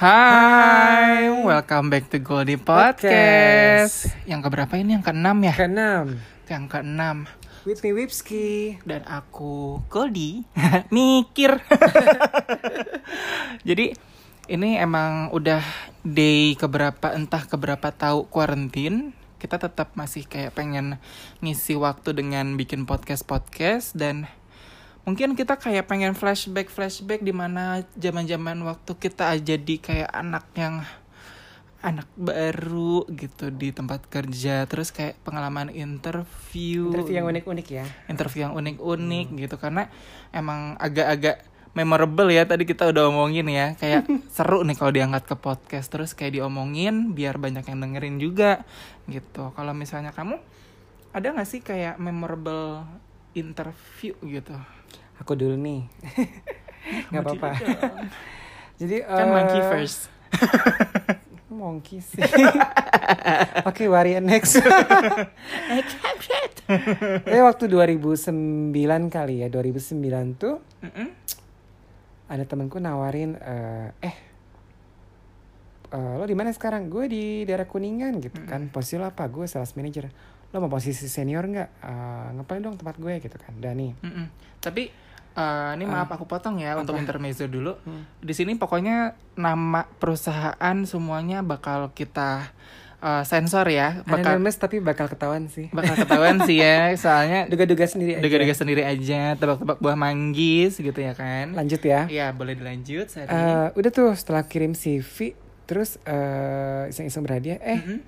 Hai, 0.00 1.28
welcome 1.28 1.92
back 1.92 2.08
to 2.08 2.24
Goldie 2.24 2.56
Podcast. 2.56 4.08
Podcast. 4.08 4.24
Yang 4.24 4.48
keberapa 4.48 4.72
ini? 4.80 4.96
Yang 4.96 5.12
keenam 5.12 5.36
ya? 5.44 5.52
Keenam 5.52 6.06
Yang 6.48 6.64
keenam. 6.72 7.16
With 7.68 7.84
me 7.84 7.92
Wipski 7.92 8.80
Dan 8.80 9.04
aku 9.04 9.84
Goldie 9.92 10.48
mikir. 10.96 11.60
Jadi 13.68 13.92
ini 14.48 14.80
emang 14.80 15.36
udah 15.36 15.60
day 16.00 16.56
keberapa 16.56 17.12
entah 17.12 17.44
keberapa 17.44 17.92
tahu 17.92 18.24
quarantine. 18.32 19.12
Kita 19.36 19.60
tetap 19.60 19.92
masih 20.00 20.24
kayak 20.24 20.56
pengen 20.56 20.96
ngisi 21.44 21.76
waktu 21.76 22.16
dengan 22.16 22.56
bikin 22.56 22.88
podcast 22.88 23.28
podcast 23.28 23.92
dan 23.92 24.32
mungkin 25.08 25.32
kita 25.32 25.56
kayak 25.56 25.88
pengen 25.88 26.12
flashback 26.12 26.68
flashback 26.68 27.24
di 27.24 27.32
mana 27.32 27.82
zaman 27.96 28.28
zaman 28.28 28.60
waktu 28.68 28.92
kita 29.00 29.32
jadi 29.40 29.74
kayak 29.80 30.10
anak 30.12 30.44
yang 30.54 30.84
anak 31.80 32.08
baru 32.12 33.08
gitu 33.08 33.48
di 33.48 33.72
tempat 33.72 34.04
kerja. 34.06 34.68
Terus 34.68 34.92
kayak 34.92 35.16
pengalaman 35.24 35.72
interview. 35.72 36.92
Interview 36.92 37.16
yang 37.16 37.28
unik-unik 37.28 37.66
ya. 37.72 37.84
Interview 38.06 38.40
yang 38.48 38.54
unik-unik 38.56 39.26
gitu. 39.40 39.56
Karena 39.56 39.88
emang 40.30 40.76
agak-agak 40.76 41.48
memorable 41.70 42.28
ya 42.28 42.44
tadi 42.44 42.68
kita 42.68 42.92
udah 42.92 43.08
omongin 43.08 43.48
ya. 43.48 43.72
Kayak 43.80 44.04
seru 44.36 44.60
nih 44.60 44.76
kalau 44.76 44.92
diangkat 44.92 45.24
ke 45.24 45.36
podcast. 45.40 45.88
Terus 45.88 46.12
kayak 46.12 46.36
diomongin 46.36 47.16
biar 47.16 47.40
banyak 47.40 47.64
yang 47.64 47.80
dengerin 47.80 48.20
juga 48.20 48.60
gitu. 49.08 49.56
Kalau 49.56 49.72
misalnya 49.72 50.12
kamu 50.12 50.36
ada 51.10 51.26
nggak 51.32 51.48
sih 51.48 51.64
kayak 51.64 51.96
memorable 51.98 52.86
interview 53.34 54.14
gitu 54.26 54.54
Aku 55.20 55.36
dulu 55.36 55.54
nih 55.56 55.84
Gak 57.12 57.22
apa-apa 57.22 57.50
Jadi 58.80 59.04
kan 59.04 59.28
eh, 59.28 59.30
monkey 59.30 59.60
first 59.60 60.00
Monkey 61.60 61.98
sih 62.00 62.24
Oke 63.68 63.84
waria 63.86 64.18
next 64.22 64.58
Eh 67.28 67.42
waktu 67.44 67.64
2009 67.68 68.72
kali 69.12 69.44
ya 69.44 69.48
2009 69.52 70.40
tuh 70.40 70.62
Mm-mm. 70.80 71.08
Ada 72.30 72.46
temenku 72.46 72.78
nawarin 72.78 73.36
eh, 73.36 73.88
Eh 74.00 74.16
eh, 75.90 76.12
lo 76.16 76.24
di 76.24 76.38
mana 76.38 76.54
sekarang? 76.54 76.86
Gue 76.86 77.10
di 77.10 77.42
daerah 77.42 77.66
Kuningan 77.66 78.22
gitu 78.22 78.46
kan. 78.46 78.70
Posisi 78.70 78.94
lo 78.94 79.10
apa? 79.10 79.26
Gue 79.26 79.50
sales 79.50 79.74
manager. 79.74 80.06
Lo 80.54 80.62
mau 80.62 80.70
posisi 80.70 81.10
senior 81.10 81.42
nggak? 81.46 81.68
Eh, 81.82 82.28
ngapain 82.38 82.62
dong 82.62 82.78
tempat 82.78 82.96
gue 82.98 83.18
gitu 83.18 83.34
kan? 83.34 83.54
Dani. 83.58 83.90
Mm-mm. 83.98 84.26
Tapi 84.62 84.86
eh, 85.40 85.70
ini 85.74 85.84
maaf 85.84 86.10
aku 86.10 86.24
potong 86.24 86.60
ya 86.60 86.76
untuk 86.76 86.92
apa? 86.92 87.00
intermezzo 87.00 87.48
dulu. 87.48 87.80
Hmm. 87.80 88.04
Di 88.20 88.30
sini 88.30 88.52
pokoknya 88.54 89.16
nama 89.34 89.88
perusahaan 89.96 90.76
semuanya 90.84 91.40
bakal 91.40 91.90
kita 91.90 92.52
eh, 93.00 93.24
sensor 93.24 93.64
ya, 93.66 94.04
bakal 94.04 94.36
Anonymous 94.36 94.60
tapi 94.60 94.76
bakal 94.78 95.08
ketahuan 95.08 95.48
sih. 95.48 95.72
bakal 95.72 95.96
ketahuan 95.96 96.44
sih 96.44 96.60
ya, 96.60 96.92
soalnya 97.00 97.48
Duga-duga 97.48 97.88
sendiri 97.88 98.16
aja. 98.16 98.22
dega-dega 98.22 98.52
sendiri 98.52 98.82
aja, 98.84 99.20
tebak-tebak 99.34 99.80
buah 99.80 99.96
manggis 99.96 100.76
gitu 100.76 101.00
ya 101.00 101.16
kan. 101.16 101.56
Lanjut 101.56 101.80
ya. 101.80 102.04
Iya 102.04 102.36
boleh 102.36 102.52
dilanjut. 102.52 103.08
Eh, 103.16 103.66
udah 103.72 103.90
tuh 103.90 104.12
setelah 104.12 104.44
kirim 104.44 104.76
CV 104.76 105.32
terus 105.64 105.96
eh, 106.02 106.90
iseng-iseng 106.90 107.22
berhadiah 107.22 107.56
eh 107.56 107.78
Mm-mm. 107.78 107.98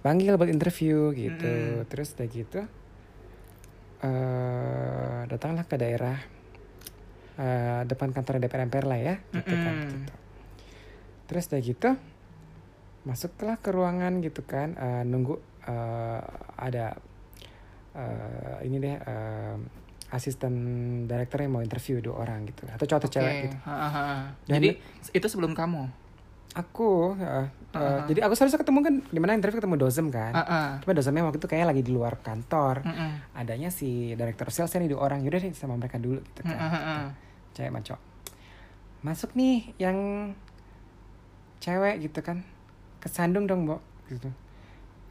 panggil 0.00 0.38
buat 0.38 0.46
interview 0.46 1.10
gitu 1.10 1.82
Mm-mm. 1.82 1.90
terus 1.90 2.14
udah 2.14 2.28
gitu 2.30 2.60
eh 3.98 5.20
datanglah 5.26 5.66
ke 5.66 5.74
daerah 5.74 6.14
eh, 7.38 7.80
depan 7.84 8.10
kantor 8.10 8.38
DPR 8.38 8.62
MPR 8.64 8.84
lah 8.84 8.98
ya 8.98 9.14
gitu 9.30 9.54
kan 9.54 9.74
Mm-mm. 9.74 9.90
gitu. 9.96 10.12
terus 11.24 11.44
udah 11.46 11.60
gitu 11.60 11.90
masuklah 13.02 13.56
ke 13.56 13.70
ruangan 13.70 14.18
gitu 14.18 14.42
kan 14.42 14.74
eh, 14.74 15.02
nunggu 15.02 15.38
eh, 15.64 16.20
ada 16.56 16.98
eh, 17.94 18.56
ini 18.62 18.76
deh 18.78 18.96
eh, 18.96 19.56
asisten 20.08 20.52
direktur 21.04 21.38
yang 21.38 21.52
mau 21.52 21.60
interview 21.60 22.00
dua 22.00 22.22
orang 22.22 22.44
gitu 22.44 22.64
atau 22.66 22.84
cowok 22.86 22.98
atau 22.98 23.08
Oke. 23.08 23.14
cewek 23.14 23.34
gitu 23.44 23.56
Ha, 23.60 23.72
ha, 23.72 23.88
ha. 23.88 24.04
Dan- 24.42 24.56
Jadi 24.56 24.68
itu 25.12 25.26
sebelum 25.26 25.52
kamu. 25.52 25.84
Aku, 26.56 27.12
ya, 27.14 27.44
eh, 27.44 27.46
Uh-huh. 27.68 28.08
jadi 28.08 28.24
aku 28.24 28.32
seharusnya 28.32 28.56
ketemu 28.56 28.80
kan 28.80 28.94
di 29.04 29.20
mana 29.20 29.36
interview 29.36 29.60
ketemu 29.60 29.76
dozem 29.78 30.08
kan. 30.08 30.32
Ah, 30.32 30.40
ah. 30.40 30.68
Cuma 30.80 30.96
dozemnya 30.96 31.20
waktu 31.22 31.36
itu 31.36 31.44
kayaknya 31.44 31.68
lagi 31.68 31.82
di 31.84 31.92
luar 31.92 32.16
kantor. 32.16 32.80
Mm-mm. 32.80 33.36
Adanya 33.36 33.68
si 33.68 34.16
direktur 34.16 34.48
sales 34.48 34.72
nih 34.72 34.88
dua 34.88 35.04
orang. 35.04 35.20
Yaudah 35.20 35.36
deh 35.38 35.52
sama 35.52 35.76
mereka 35.76 36.00
dulu 36.00 36.24
gitu 36.24 36.40
kan. 36.42 36.56
Mm, 36.56 36.64
mm, 36.66 36.80
mm. 36.80 37.06
Cewek 37.58 37.74
sama 37.74 37.82
cowok. 37.82 38.02
Masuk 39.02 39.30
nih 39.34 39.74
yang 39.82 39.98
cewek 41.58 42.06
gitu 42.06 42.22
kan. 42.22 42.46
Kesandung 43.02 43.50
dong, 43.50 43.66
Mbok. 43.66 43.82
Gitu. 44.06 44.30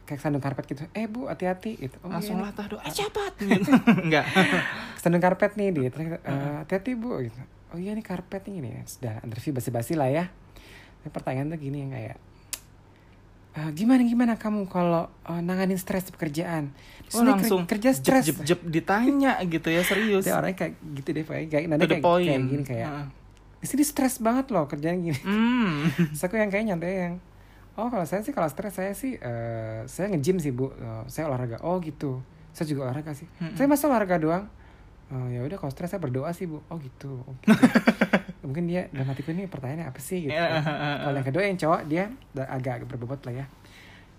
Kayak 0.08 0.24
kesandung 0.24 0.40
karpet 0.40 0.64
gitu. 0.64 0.88
Eh, 0.96 1.04
Bu, 1.04 1.28
hati-hati 1.28 1.76
gitu. 1.76 2.00
Oh, 2.00 2.08
Langsung 2.08 2.40
iya, 2.40 2.48
latah 2.48 2.66
doa, 2.72 2.80
eh 2.80 2.92
cepat. 2.92 3.36
Gitu. 3.36 3.68
Enggak. 4.08 4.24
kesandung 4.96 5.20
karpet 5.20 5.60
nih 5.60 5.68
dia. 5.76 5.92
Eh, 5.92 6.56
hati-hati, 6.64 6.96
Bu 6.96 7.20
gitu. 7.20 7.36
Oh 7.68 7.76
iya 7.76 7.92
nih 7.92 8.00
karpet 8.00 8.48
nih 8.48 8.64
ini. 8.64 8.70
Sudah 8.88 9.20
interview 9.20 9.52
basi-basi 9.52 9.92
lah 9.92 10.08
ya. 10.08 10.24
Tapi 11.04 11.12
pertanyaan 11.12 11.52
tuh 11.52 11.60
gini 11.60 11.84
yang 11.84 11.92
kayak 11.92 12.16
"Eh, 13.56 13.70
gimana 13.72 14.04
gimana 14.04 14.34
kamu 14.36 14.68
kalau 14.68 15.08
eh, 15.24 15.40
nanganin 15.40 15.80
stres 15.80 16.04
di 16.08 16.12
pekerjaan? 16.12 16.70
Oh 17.16 17.24
langsung 17.24 17.64
kerja 17.64 17.96
stres. 17.96 18.28
jep, 18.28 18.36
jep, 18.44 18.60
jep, 18.60 18.60
ditanya 18.68 19.40
gitu 19.52 19.72
ya 19.72 19.80
serius. 19.80 20.28
Dia 20.28 20.36
orangnya 20.36 20.68
kayak 20.68 20.72
gitu 21.00 21.08
deh, 21.16 21.24
kayak 21.24 21.46
kayak 21.48 21.64
nanti 21.72 21.86
kayak, 21.88 22.04
kayak 22.04 22.40
gini 22.44 22.64
kayak 22.64 22.86
Heeh. 22.86 23.06
di 23.58 23.66
sini 23.66 23.82
stres 23.82 24.20
banget 24.20 24.52
loh 24.52 24.68
kerjaan 24.68 25.00
gini. 25.00 25.18
Hmm. 25.24 25.88
Terus 26.12 26.22
aku 26.22 26.36
yang 26.36 26.52
kayak 26.52 26.64
nyantai 26.68 26.92
yang 27.08 27.14
oh 27.78 27.88
kalau 27.88 28.04
saya 28.04 28.20
sih 28.20 28.34
kalau 28.36 28.50
stres 28.52 28.74
saya 28.76 28.92
sih 28.92 29.16
eh, 29.16 29.80
saya 29.88 30.06
nge-gym 30.12 30.36
sih 30.38 30.52
bu, 30.52 30.68
Eh, 30.70 31.02
saya 31.08 31.26
olahraga. 31.32 31.56
Oh 31.64 31.80
gitu, 31.80 32.20
saya 32.52 32.68
juga 32.68 32.90
olahraga 32.90 33.16
sih. 33.16 33.26
Mm-mm. 33.40 33.56
Saya 33.56 33.66
masa 33.66 33.88
olahraga 33.88 34.20
doang. 34.20 34.44
Oh 35.08 35.24
ya 35.32 35.40
udah 35.40 35.56
kalau 35.56 35.72
stres 35.72 35.88
saya 35.88 36.04
berdoa 36.04 36.28
sih 36.36 36.44
bu. 36.44 36.60
Oh 36.68 36.76
gitu. 36.76 37.24
Oh, 37.24 37.32
gitu. 37.40 37.56
Mungkin 38.48 38.64
dia 38.64 38.88
dalam 38.88 39.12
hatiku 39.12 39.36
ini 39.36 39.44
pertanyaannya 39.44 39.86
apa 39.92 40.00
sih 40.00 40.24
gitu. 40.24 40.32
Ya, 40.32 40.64
Kalau 41.04 41.16
yang 41.20 41.28
kedua 41.28 41.42
yang 41.44 41.58
cowok 41.60 41.80
dia 41.84 42.04
agak 42.34 42.88
berbobot 42.88 43.20
lah 43.28 43.44
ya. 43.44 43.46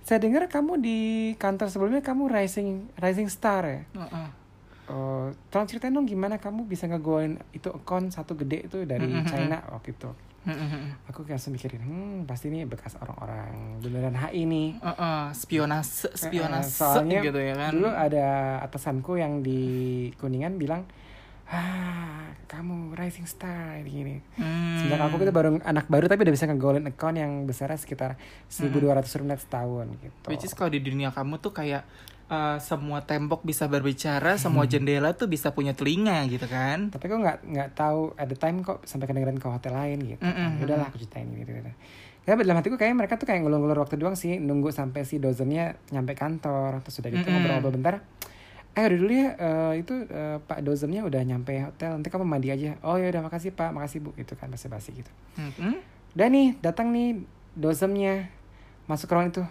Saya 0.05 0.21
dengar 0.21 0.45
kamu 0.45 0.77
di 0.77 0.99
kantor 1.35 1.67
sebelumnya 1.69 2.05
kamu 2.05 2.29
rising 2.29 2.93
rising 2.97 3.25
star 3.25 3.65
ya. 3.65 3.81
Heeh. 3.97 4.27
Oh, 4.89 5.29
tolong 5.53 5.69
ceritain 5.69 5.93
dong 5.93 6.09
gimana 6.09 6.41
kamu 6.41 6.65
bisa 6.65 6.89
ngegoin 6.89 7.37
itu 7.53 7.69
account 7.69 8.09
satu 8.09 8.33
gede 8.33 8.65
itu 8.65 8.89
dari 8.89 9.05
Mm-mm. 9.05 9.25
China 9.25 9.61
waktu 9.69 9.93
itu. 9.93 10.09
Aku 11.05 11.21
kayak 11.21 11.37
langsung 11.37 11.53
mikirin, 11.53 11.83
hmm 11.83 12.15
pasti 12.25 12.49
ini 12.49 12.65
bekas 12.65 12.97
orang-orang 12.97 13.77
beneran 13.85 14.17
HI 14.17 14.49
nih. 14.49 14.69
Heeh, 14.81 15.23
spionase, 15.37 16.09
spionase 16.17 16.73
Eh, 16.73 16.73
soalnya 16.73 17.21
gitu 17.21 17.37
ya 17.37 17.53
kan. 17.53 17.69
Dulu 17.69 17.85
ada 17.85 18.27
atasanku 18.65 19.21
yang 19.21 19.45
di 19.45 19.61
Kuningan 20.17 20.57
bilang, 20.57 20.89
ah 21.49 22.29
kamu 22.49 22.93
rising 22.97 23.25
star 23.29 23.81
ini 23.81 23.89
gini. 23.89 24.15
Hmm. 24.37 24.81
Sebenarnya 24.81 25.05
aku 25.09 25.21
itu 25.21 25.33
baru 25.33 25.49
anak 25.61 25.85
baru 25.85 26.05
tapi 26.09 26.25
udah 26.25 26.33
bisa 26.33 26.45
ngegolin 26.49 26.85
account 26.89 27.17
yang 27.17 27.45
besarnya 27.45 27.77
sekitar 27.77 28.17
1.200 28.49 29.05
rupiah 29.21 29.37
setahun 29.37 29.87
gitu. 30.01 30.27
Which 30.29 30.45
is 30.45 30.53
kalau 30.57 30.73
di 30.73 30.81
dunia 30.81 31.13
kamu 31.13 31.41
tuh 31.41 31.53
kayak 31.53 31.85
uh, 32.29 32.57
semua 32.61 33.01
tembok 33.05 33.41
bisa 33.41 33.65
berbicara, 33.65 34.37
semua 34.37 34.69
jendela 34.69 35.13
tuh 35.17 35.25
bisa 35.25 35.53
punya 35.53 35.73
telinga 35.73 36.25
gitu 36.29 36.45
kan. 36.45 36.93
Tapi 36.93 37.05
kok 37.09 37.19
nggak 37.21 37.37
nggak 37.49 37.69
tahu 37.73 38.13
at 38.17 38.29
the 38.29 38.37
time 38.37 38.61
kok 38.61 38.85
sampai 38.85 39.09
kedengeran 39.09 39.41
ke 39.41 39.47
hotel 39.49 39.73
lain 39.73 39.99
gitu. 40.17 40.21
Mm-mm. 40.21 40.61
Ya 40.61 40.63
Udahlah 40.65 40.85
aku 40.89 41.01
ceritain 41.01 41.29
gitu. 41.33 41.49
gitu. 41.49 41.71
Ya 42.29 42.37
dalam 42.37 42.61
hatiku 42.61 42.77
kayak 42.77 42.93
mereka 42.93 43.17
tuh 43.17 43.25
kayak 43.25 43.41
ngulur-ngulur 43.41 43.81
waktu 43.81 43.97
doang 43.97 44.13
sih 44.13 44.37
nunggu 44.37 44.69
sampai 44.69 45.01
si 45.01 45.17
dozemnya 45.17 45.81
nyampe 45.89 46.13
kantor 46.13 46.85
terus 46.85 47.01
udah 47.01 47.09
gitu 47.09 47.25
Mm-mm. 47.25 47.33
ngobrol-ngobrol 47.41 47.73
bentar. 47.73 47.95
Eh 48.77 48.83
udah 48.85 48.97
dulu 49.01 49.11
ya 49.11 49.29
eh, 49.35 49.73
itu 49.81 49.93
eh, 50.07 50.37
Pak 50.43 50.61
dozemnya 50.61 51.01
udah 51.03 51.21
nyampe 51.25 51.51
hotel 51.57 51.99
nanti 51.99 52.07
kamu 52.07 52.25
mandi 52.25 52.53
aja. 52.53 52.77
Oh 52.85 52.95
ya 52.95 53.09
udah 53.09 53.25
makasih 53.25 53.51
Pak 53.51 53.73
makasih 53.73 53.99
Bu 54.05 54.13
gitu 54.15 54.37
kan 54.37 54.47
basa-basi 54.49 54.93
gitu. 54.93 55.11
Mm-mm. 55.35 55.79
Udah 56.15 56.27
nih 56.29 56.55
datang 56.61 56.93
nih 56.93 57.21
dozemnya 57.57 58.29
masuk 58.85 59.09
ke 59.09 59.13
ruangan 59.13 59.31
itu 59.33 59.43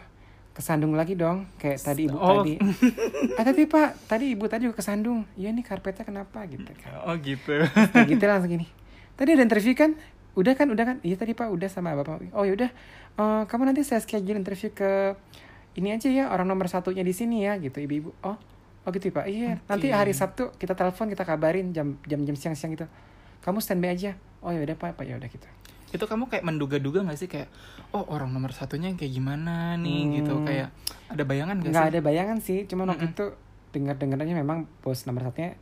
kesandung 0.55 0.99
lagi 0.99 1.15
dong 1.15 1.47
kayak 1.63 1.79
tadi 1.79 2.11
ibu 2.11 2.19
Oh. 2.19 2.43
tadi. 2.43 2.59
Ah 3.39 3.47
tadi 3.47 3.63
Pak 3.71 4.11
tadi 4.11 4.35
ibu 4.35 4.45
tadi 4.51 4.67
juga 4.67 4.83
kesandung. 4.83 5.23
Iya 5.39 5.55
nih 5.55 5.63
karpetnya 5.63 6.03
kenapa 6.03 6.43
gitu 6.51 6.71
kan. 6.79 7.07
Oh 7.07 7.15
gitu. 7.19 7.63
Nah, 7.63 8.03
gitu 8.07 8.25
langsung 8.27 8.51
gini. 8.51 8.67
Tadi 9.15 9.35
ada 9.39 9.43
interview 9.47 9.75
kan? 9.75 9.95
Udah 10.39 10.55
kan, 10.55 10.71
udah 10.71 10.85
kan? 10.87 10.97
Iya 11.03 11.19
tadi 11.19 11.35
Pak, 11.35 11.51
udah 11.51 11.67
sama 11.67 11.95
Bapak. 11.99 12.31
Oh 12.35 12.47
ya 12.47 12.55
udah. 12.55 12.71
Eh, 13.19 13.43
kamu 13.51 13.71
nanti 13.71 13.83
saya 13.83 13.99
schedule 13.99 14.39
interview 14.39 14.71
ke 14.71 15.15
ini 15.75 15.95
aja 15.95 16.07
ya 16.11 16.25
orang 16.31 16.47
nomor 16.47 16.67
satunya 16.67 17.03
di 17.03 17.11
sini 17.15 17.43
ya 17.47 17.59
gitu 17.59 17.79
ibu-ibu. 17.79 18.11
Oh, 18.23 18.39
oh 18.89 18.91
gitu 18.91 19.05
ya, 19.05 19.15
Pak. 19.15 19.27
Iya. 19.27 19.51
Oke. 19.55 19.69
Nanti 19.69 19.87
hari 19.91 20.11
Sabtu 20.11 20.49
kita 20.57 20.73
telepon 20.73 21.07
kita 21.07 21.23
kabarin 21.23 21.71
jam 21.71 22.01
jam 22.03 22.25
jam 22.25 22.33
siang-siang 22.33 22.73
gitu. 22.73 22.89
Kamu 23.39 23.61
standby 23.61 23.93
aja. 23.93 24.17
Oh 24.41 24.49
ya 24.49 24.59
udah 24.59 24.75
Pak, 24.75 24.97
Pak 24.97 25.05
ya 25.05 25.15
udah 25.15 25.29
gitu. 25.29 25.45
itu 25.89 26.05
kamu 26.05 26.29
kayak 26.29 26.45
menduga-duga 26.45 27.01
gak 27.01 27.17
sih 27.17 27.29
kayak 27.29 27.49
oh 27.93 28.05
orang 28.09 28.29
nomor 28.29 28.53
satunya 28.53 28.93
kayak 28.93 29.09
gimana 29.09 29.73
nih 29.75 30.21
gitu 30.21 30.37
Hmm. 30.37 30.45
kayak 30.45 30.69
ada 31.09 31.25
bayangan 31.25 31.57
gak 31.59 31.73
Nggak 31.73 31.81
sih? 31.81 31.89
ada 31.89 32.01
bayangan 32.05 32.39
sih, 32.39 32.59
cuma 32.69 32.85
waktu 32.85 33.09
Mm-mm. 33.09 33.17
itu 33.17 33.25
dengar-dengarnya 33.73 34.37
memang 34.37 34.69
bos 34.81 35.09
nomor 35.09 35.25
satunya 35.25 35.57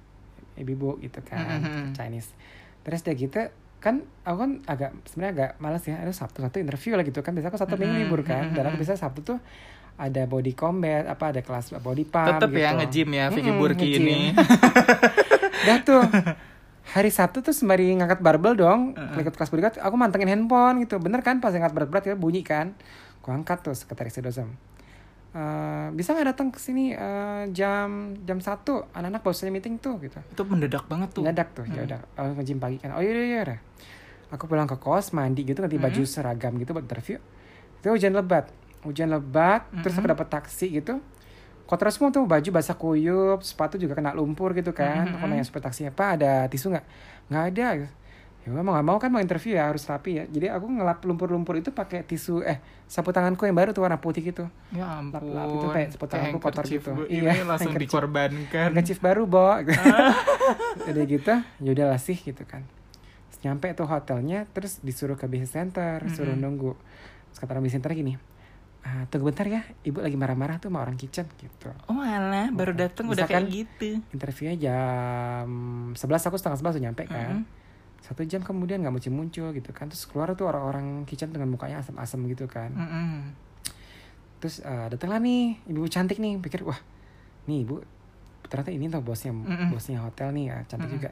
ibu-ibu 0.54 0.98
gitu 0.98 1.22
kan, 1.22 1.62
Mm-mm. 1.62 1.94
Chinese. 1.94 2.34
Terus 2.82 3.06
dia 3.06 3.14
gitu 3.14 3.38
kan 3.78 4.02
aku 4.26 4.36
kan 4.40 4.50
agak 4.66 4.98
sebenarnya 5.06 5.32
agak 5.38 5.50
malas 5.62 5.86
ya 5.86 5.94
ada 5.94 6.10
sabtu 6.10 6.42
satu 6.42 6.58
interview 6.58 6.98
lah 6.98 7.06
gitu 7.06 7.22
kan 7.22 7.30
biasa 7.30 7.46
aku 7.46 7.58
satu 7.62 7.78
minggu 7.78 7.94
libur 8.02 8.26
kan 8.26 8.50
dan 8.50 8.66
aku 8.66 8.82
bisa 8.82 8.98
sabtu 8.98 9.22
tuh 9.22 9.38
ada 9.96 10.22
body 10.28 10.52
combat 10.52 11.08
apa 11.08 11.32
ada 11.32 11.40
kelas 11.40 11.72
body 11.80 12.04
pump 12.04 12.36
Tetep 12.36 12.50
gitu. 12.52 12.60
ya 12.60 12.70
nge-gym 12.76 13.08
ya 13.12 13.24
Vicky 13.32 13.48
Mm-mm, 13.48 13.60
Burki 13.60 13.88
nge-gym. 13.88 14.04
ini. 14.04 14.18
Dah 15.66 15.78
tuh 15.82 16.02
hari 16.94 17.10
Sabtu 17.10 17.40
tuh 17.40 17.56
sembari 17.56 17.90
ngangkat 17.96 18.20
barbel 18.20 18.54
dong, 18.54 18.92
Uh-uh. 18.94 19.18
ikut 19.18 19.34
kelas 19.34 19.50
bodyguard, 19.50 19.76
aku 19.80 19.94
mantengin 19.96 20.28
handphone 20.30 20.84
gitu. 20.84 21.00
Bener 21.00 21.24
kan 21.24 21.40
pas 21.40 21.50
ngangkat 21.50 21.72
berat-berat 21.72 22.04
ya 22.06 22.14
bunyi 22.14 22.44
kan. 22.44 22.76
Aku 23.24 23.32
angkat 23.34 23.64
tuh 23.64 23.74
sekretaris 23.74 24.20
dosem. 24.22 24.52
Eh, 25.36 25.86
bisa 25.92 26.16
nggak 26.16 26.32
datang 26.32 26.48
ke 26.48 26.56
sini 26.56 26.96
eh, 26.96 27.44
jam 27.52 28.16
jam 28.24 28.40
satu 28.40 28.88
anak-anak 28.96 29.20
saja 29.36 29.52
meeting 29.52 29.76
tuh 29.76 30.00
gitu 30.00 30.16
Itu 30.32 30.48
mendadak 30.48 30.88
banget 30.88 31.12
tuh. 31.12 31.20
Mendadak 31.20 31.52
tuh 31.52 31.64
ya 31.68 31.84
udah 31.84 32.00
oh, 32.16 32.32
nge-gym 32.40 32.56
pagi 32.56 32.80
kan 32.80 32.96
oh 32.96 33.04
iya 33.04 33.12
iya 33.12 33.44
iya 33.44 33.56
aku 34.32 34.48
pulang 34.48 34.64
ke 34.64 34.80
kos 34.80 35.12
mandi 35.12 35.44
gitu 35.44 35.60
ganti 35.60 35.76
baju 35.76 36.02
Mm-mm. 36.02 36.08
seragam 36.08 36.56
gitu 36.56 36.72
buat 36.72 36.88
interview 36.88 37.20
itu 37.78 37.86
hujan 37.86 38.16
lebat 38.16 38.48
hujan 38.86 39.10
lebat 39.10 39.66
terus 39.76 39.94
aku 39.94 40.06
dapat 40.06 40.28
taksi 40.30 40.66
gitu 40.72 41.02
kotor 41.64 41.90
semua 41.90 42.08
tuh 42.08 42.22
baju 42.22 42.48
basah 42.48 42.72
kuyup 42.72 43.42
sepatu 43.42 43.74
juga 43.74 43.92
kena 43.92 44.10
lumpur 44.10 44.54
gitu 44.54 44.70
kan 44.70 45.10
aku 45.10 45.20
Mm-mm. 45.20 45.30
nanya 45.32 45.42
supir 45.42 45.58
taksinya 45.58 45.90
pak 45.90 46.08
ada 46.16 46.46
tisu 46.46 46.70
nggak 46.70 46.86
nggak 47.26 47.44
ada 47.50 47.66
ya 47.82 47.88
mau 48.54 48.70
nggak 48.70 48.86
mau 48.86 48.94
kan 48.96 49.10
mau 49.10 49.18
interview 49.18 49.58
ya 49.58 49.66
harus 49.66 49.82
rapi 49.82 50.16
ya 50.16 50.24
jadi 50.24 50.54
aku 50.54 50.70
ngelap 50.70 51.02
lumpur-lumpur 51.02 51.58
itu 51.58 51.74
pakai 51.74 52.00
tisu 52.00 52.40
eh 52.40 52.62
sapu 52.86 53.10
tanganku 53.10 53.42
yang 53.42 53.58
baru 53.58 53.74
tuh 53.74 53.82
warna 53.82 53.98
putih 53.98 54.22
gitu 54.22 54.46
Ya 54.70 54.86
ampun. 54.86 55.18
Lap-lap 55.18 55.50
itu 55.52 55.66
kayak 55.68 55.88
sepotong 55.90 56.20
aku 56.24 56.38
kotor 56.38 56.62
gitu. 56.64 56.90
bu- 56.94 57.10
Iya, 57.10 57.30
Ini 57.32 57.42
langsung 57.42 57.74
handkerchief. 57.74 57.90
dikorbankan. 57.90 58.66
Handkerchief 58.70 58.98
baru, 59.00 59.22
Bo. 59.26 59.50
Udah 60.86 61.04
gitu, 61.04 61.34
ya 61.58 61.70
udahlah 61.72 61.98
sih 61.98 62.14
gitu 62.16 62.42
kan. 62.44 62.62
Terus 63.26 63.38
nyampe 63.42 63.66
tuh 63.72 63.86
hotelnya, 63.86 64.46
terus 64.48 64.78
disuruh 64.80 65.14
ke 65.14 65.26
business 65.26 65.50
center, 65.50 66.02
suruh 66.08 66.32
Mm-mm. 66.32 66.42
nunggu. 66.44 66.72
Terus 67.28 67.38
kata 67.40 67.50
orang 67.50 67.64
business 67.64 67.82
center 67.82 67.92
gini, 67.92 68.14
"Ah, 68.86 69.02
tunggu 69.10 69.34
bentar 69.34 69.50
ya, 69.50 69.66
ibu 69.82 69.98
lagi 69.98 70.14
marah-marah 70.14 70.62
tuh 70.62 70.70
sama 70.70 70.86
orang 70.86 70.94
kitchen 70.94 71.26
gitu. 71.42 71.74
Oh 71.90 71.98
alah, 71.98 72.54
baru 72.54 72.70
datang 72.70 73.10
udah 73.10 73.26
kayak 73.26 73.50
gitu. 73.50 73.98
Interviewnya 74.14 74.54
jam 74.70 75.48
11, 75.90 75.98
aku 76.30 76.38
setengah 76.38 76.54
11 76.62 76.78
udah 76.78 76.84
nyampe 76.86 77.02
kan. 77.10 77.42
Mm-mm. 77.42 77.66
Satu 77.98 78.22
jam 78.22 78.46
kemudian 78.46 78.78
nggak 78.86 78.94
muncul-muncul 78.94 79.50
gitu 79.50 79.70
kan. 79.74 79.90
Terus 79.90 80.06
keluar 80.06 80.30
tuh 80.38 80.46
orang-orang 80.46 81.02
kitchen 81.02 81.34
dengan 81.34 81.50
mukanya 81.50 81.82
asem-asem 81.82 82.22
gitu 82.30 82.46
kan. 82.46 82.70
Mm-mm. 82.70 83.34
Terus 84.38 84.62
eh, 84.62 84.86
datanglah 84.94 85.18
nih 85.18 85.58
ibu 85.66 85.82
cantik 85.90 86.22
nih, 86.22 86.38
pikir 86.38 86.62
wah 86.62 86.78
nih 87.50 87.66
ibu 87.66 87.82
ternyata 88.46 88.70
ini 88.70 88.86
tuh 88.86 89.02
bosnya 89.02 89.34
Mm-mm. 89.34 89.74
bosnya 89.74 89.98
hotel 90.06 90.30
nih 90.30 90.54
ya, 90.54 90.56
cantik 90.70 90.86
Mm-mm. 90.86 90.96
juga. 91.02 91.10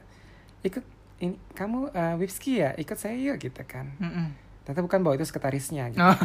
Ikut 0.62 0.84
ini 1.18 1.34
kamu 1.58 1.90
uh, 1.90 2.14
Wipski 2.22 2.62
ya, 2.62 2.70
ikut 2.78 2.94
saya 2.94 3.18
yuk 3.18 3.42
gitu 3.42 3.62
kan. 3.66 3.90
Mm-mm. 3.98 4.43
Ternyata 4.64 4.80
bukan 4.80 5.00
bawa 5.04 5.14
itu 5.20 5.28
sekretarisnya 5.28 5.92
gitu. 5.92 6.00
Oh, 6.00 6.16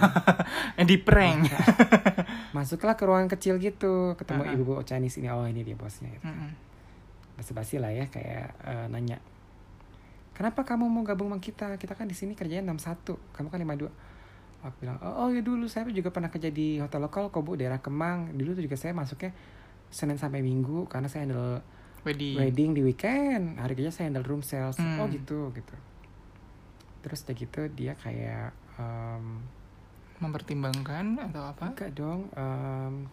di 0.90 0.96
prank. 0.96 1.52
Masuklah 2.56 2.96
ke 2.96 3.04
ruangan 3.04 3.28
kecil 3.28 3.60
gitu, 3.60 4.16
ketemu 4.16 4.42
Uh-uh. 4.48 4.56
ibu 4.56 4.74
Chinese 4.88 5.20
ini, 5.20 5.28
oh 5.28 5.44
ini 5.44 5.68
dia 5.68 5.76
bosnya 5.76 6.08
gitu. 6.08 6.24
Mm-mm. 6.24 6.56
Basi-basi 7.36 7.84
lah 7.84 7.92
ya 7.92 8.08
kayak 8.08 8.48
eh, 8.64 8.88
nanya. 8.88 9.20
Kenapa 10.40 10.64
kamu 10.64 10.88
mau 10.88 11.04
gabung 11.04 11.28
sama 11.28 11.44
kita? 11.44 11.76
Kita 11.76 12.00
kan 12.00 12.08
di 12.08 12.16
sini 12.16 12.32
kerjanya 12.32 12.72
61, 12.72 13.20
kamu 13.36 13.48
kan 13.52 13.60
52. 13.60 13.92
Aku 14.60 14.76
bilang, 14.80 15.00
oh, 15.04 15.28
oh 15.28 15.30
ya 15.36 15.44
dulu 15.44 15.68
saya 15.68 15.88
juga 15.92 16.12
pernah 16.16 16.32
kerja 16.32 16.48
di 16.48 16.80
hotel 16.80 17.04
lokal 17.04 17.28
kok 17.28 17.44
bu, 17.44 17.60
daerah 17.60 17.84
Kemang. 17.84 18.32
Dulu 18.40 18.56
tuh 18.56 18.64
juga 18.64 18.80
saya 18.80 18.96
masuknya 18.96 19.36
Senin 19.92 20.16
sampai 20.16 20.40
Minggu 20.40 20.88
karena 20.88 21.12
saya 21.12 21.28
handle 21.28 21.60
Wedi. 22.08 22.40
wedding 22.40 22.72
di 22.72 22.82
weekend. 22.88 23.60
Hari 23.60 23.76
kerja 23.76 23.92
saya 23.92 24.08
handle 24.08 24.24
room 24.24 24.40
sales. 24.40 24.80
Hmm. 24.80 25.04
Oh 25.04 25.12
gitu 25.12 25.52
gitu. 25.52 25.76
Terus 27.00 27.24
udah 27.24 27.36
gitu 27.36 27.62
dia 27.70 27.94
kayak 27.96 28.52
em, 28.76 29.40
Mempertimbangkan 30.20 31.32
atau 31.32 31.44
apa? 31.48 31.64
enggak 31.66 31.92
dong 31.94 32.28
em, 32.32 33.08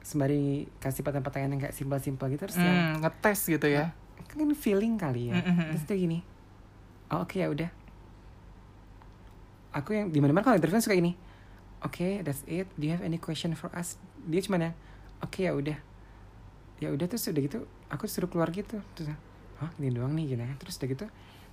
sembari 0.00 0.70
kasih 0.78 1.02
pertanyaan-pertanyaan 1.02 1.52
yang 1.52 1.62
kayak 1.62 1.74
simpel-simpel 1.74 2.26
gitu 2.30 2.46
terus 2.46 2.54
yang 2.56 2.70
Hmm, 2.94 3.02
ngetes 3.02 3.40
gitu 3.48 3.66
ya. 3.66 3.90
kan 4.26 4.38
feeling 4.54 4.94
kali 4.94 5.30
ya. 5.30 5.38
Mm-mm. 5.38 5.74
Terus 5.74 5.84
dia 5.84 5.96
gini. 5.98 6.18
Oh, 7.08 7.22
oke 7.22 7.36
ya 7.36 7.48
udah. 7.48 7.70
Aku 9.72 9.92
yang 9.92 10.08
di 10.08 10.18
mana-mana 10.18 10.42
kalau 10.42 10.56
interview 10.56 10.78
suka 10.78 10.94
ini. 10.94 11.12
Oke, 11.80 12.22
that's 12.22 12.40
it. 12.46 12.64
Do 12.74 12.82
you 12.82 12.92
have 12.92 13.04
any 13.04 13.16
question 13.16 13.52
for 13.52 13.68
us? 13.70 14.00
Dia 14.24 14.40
cuma 14.40 14.56
ya, 14.56 14.72
oke 15.20 15.38
ya 15.38 15.52
udah. 15.52 15.76
Ya 16.76 16.88
udah 16.88 17.06
terus 17.06 17.26
udah 17.26 17.42
gitu, 17.42 17.58
aku 17.86 18.06
suruh 18.06 18.26
keluar 18.26 18.48
gitu. 18.50 18.80
Terus, 18.94 19.12
hah 19.58 19.70
ini 19.76 19.92
doang 19.92 20.12
nih 20.12 20.32
gitu 20.32 20.42
ya. 20.42 20.54
Terus 20.56 20.74
udah 20.76 20.88
gitu, 20.88 21.06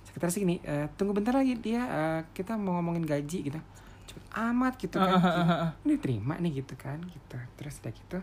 sekretaris 0.04 0.36
gini, 0.36 0.60
"Eh, 0.62 0.86
tunggu 0.94 1.12
bentar 1.16 1.34
lagi 1.34 1.56
dia 1.58 1.82
eh, 1.84 2.20
kita 2.36 2.54
mau 2.60 2.76
ngomongin 2.78 3.04
gaji 3.04 3.50
gitu. 3.52 3.60
Cepet 4.04 4.24
amat 4.36 4.74
gitu 4.76 4.96
kan. 5.00 5.16
ini 5.88 5.96
terima 5.96 6.36
nih 6.36 6.60
gitu 6.60 6.74
kan 6.76 7.00
gitu 7.00 7.36
terus 7.56 7.80
udah 7.80 7.92
gitu 7.94 8.18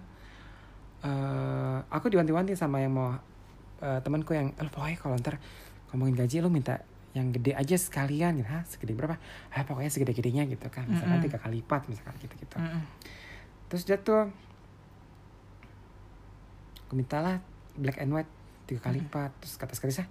eh 1.01 1.77
aku 1.89 2.13
diwanti-wanti 2.13 2.53
sama 2.53 2.77
yang 2.77 2.93
mau 2.93 3.17
eh, 3.81 3.99
temanku 4.05 4.37
yang 4.37 4.53
eh, 4.53 4.69
pokoknya 4.69 4.97
kalau 5.01 5.17
ntar 5.17 5.41
ngomongin 5.89 6.13
gaji 6.13 6.45
lu 6.45 6.53
minta 6.53 6.85
yang 7.11 7.33
gede 7.33 7.51
aja 7.57 7.75
sekalian 7.75 8.39
gitu 8.39 8.47
Hah, 8.47 8.63
segede 8.69 8.93
berapa 8.95 9.17
ah 9.51 9.63
pokoknya 9.65 9.91
segede-gedenya 9.91 10.47
gitu 10.47 10.69
kan 10.71 10.87
misalkan 10.87 11.19
Mm-mm. 11.19 11.27
tiga 11.27 11.37
kali 11.41 11.59
lipat 11.59 11.89
misalkan 11.89 12.15
gitu 12.21 12.35
gitu 12.37 12.55
Mm-mm. 12.61 12.81
terus 13.67 13.83
dia 13.83 13.97
tuh 13.99 14.29
aku 16.87 16.93
mintalah 16.95 17.41
black 17.75 17.99
and 17.99 18.13
white 18.13 18.29
tiga 18.69 18.79
kali 18.85 19.01
lipat 19.03 19.33
terus 19.43 19.57
kata 19.57 19.73
sekretarisnya 19.75 20.07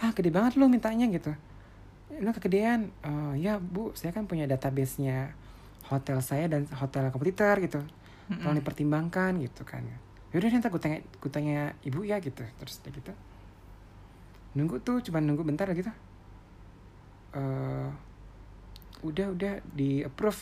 ah 0.00 0.10
gede 0.16 0.30
banget 0.32 0.56
lu 0.56 0.70
mintanya 0.70 1.06
gitu 1.10 1.34
ini 2.12 2.28
kegedean 2.32 2.92
"Eh, 3.04 3.34
ya 3.40 3.56
bu 3.60 3.92
saya 3.96 4.12
kan 4.12 4.28
punya 4.28 4.44
database-nya 4.44 5.32
hotel 5.88 6.20
saya 6.20 6.48
dan 6.48 6.68
hotel 6.72 7.08
kompetitor 7.10 7.56
gitu 7.60 7.80
Mm-mm. 8.30 8.40
tolong 8.40 8.56
dipertimbangkan 8.56 9.36
gitu 9.42 9.64
kan 9.66 9.84
yaudah 10.32 10.48
nanti 10.48 10.68
gue 10.68 10.80
tanya 10.80 10.98
gue 11.04 11.30
tanya 11.32 11.58
ibu 11.84 12.00
ya 12.04 12.16
gitu 12.20 12.40
terus 12.56 12.80
udah 12.80 12.92
gitu 12.96 13.12
nunggu 14.52 14.80
tuh 14.80 15.00
cuma 15.04 15.20
nunggu 15.20 15.44
bentar 15.44 15.68
gitu 15.72 15.92
eh 17.32 17.88
udah 19.02 19.26
udah 19.34 19.52
di 19.74 20.04
approve 20.06 20.38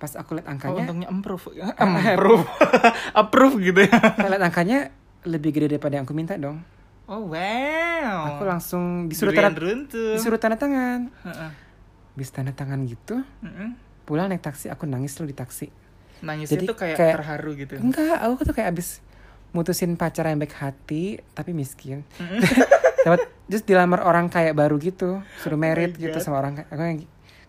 pas 0.00 0.16
aku 0.16 0.32
lihat 0.32 0.48
Oh, 0.48 0.52
angkanya 0.56 0.80
untungnya 0.88 1.08
improve. 1.12 1.44
Improve. 1.76 2.46
Approve 3.20 3.54
gitu 3.60 3.80
ya. 3.84 3.92
Lihat 4.16 4.40
angkanya 4.40 4.88
lebih 5.28 5.52
gede 5.52 5.76
daripada 5.76 6.00
yang 6.00 6.08
aku 6.08 6.16
minta 6.16 6.40
dong. 6.40 6.64
Oh, 7.10 7.26
wow. 7.26 8.14
Aku 8.30 8.46
langsung 8.46 9.10
disuruh 9.10 9.34
Durian 9.34 9.50
tanda, 9.50 9.60
runtuh. 9.60 10.14
disuruh 10.14 10.38
tanda 10.38 10.54
tangan. 10.54 11.10
Bis 12.14 12.30
tanda 12.30 12.52
tangan 12.52 12.86
gitu, 12.86 13.18
Mm-mm. 13.40 13.74
pulang 14.04 14.30
naik 14.30 14.38
taksi, 14.40 14.70
aku 14.70 14.86
nangis 14.86 15.18
lu 15.18 15.26
di 15.26 15.34
taksi. 15.34 15.66
Nangisnya 16.20 16.54
Jadi 16.54 16.64
tuh 16.64 16.76
kayak, 16.76 16.96
kayak- 16.96 17.16
terharu 17.16 17.50
gitu. 17.56 17.72
Enggak, 17.76 18.14
aku 18.14 18.42
tuh 18.44 18.54
kayak 18.54 18.70
abis 18.70 19.02
mutusin 19.50 19.98
pacar 19.98 20.22
yang 20.24 20.38
baik 20.38 20.54
hati 20.54 21.18
tapi 21.32 21.50
miskin. 21.50 22.06
Mm-mm. 22.14 22.38
Dapat 23.04 23.20
just 23.46 23.64
dilamar 23.64 24.00
orang 24.00 24.28
kayak 24.28 24.54
baru 24.54 24.78
gitu, 24.78 25.18
suruh 25.40 25.58
merit 25.58 25.90
my 25.92 26.06
gitu 26.06 26.18
sama 26.20 26.38
orang 26.38 26.62
aku 26.62 26.78
yang 26.78 26.98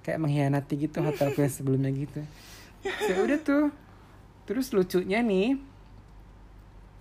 kayak 0.01 0.17
mengkhianati 0.17 0.73
gitu 0.79 0.97
hotelku 0.99 1.37
yang 1.37 1.53
sebelumnya 1.53 1.91
gitu. 1.91 2.25
Ya 2.81 3.15
udah 3.19 3.37
tuh. 3.37 3.69
Terus 4.43 4.73
lucunya 4.73 5.21
nih 5.21 5.59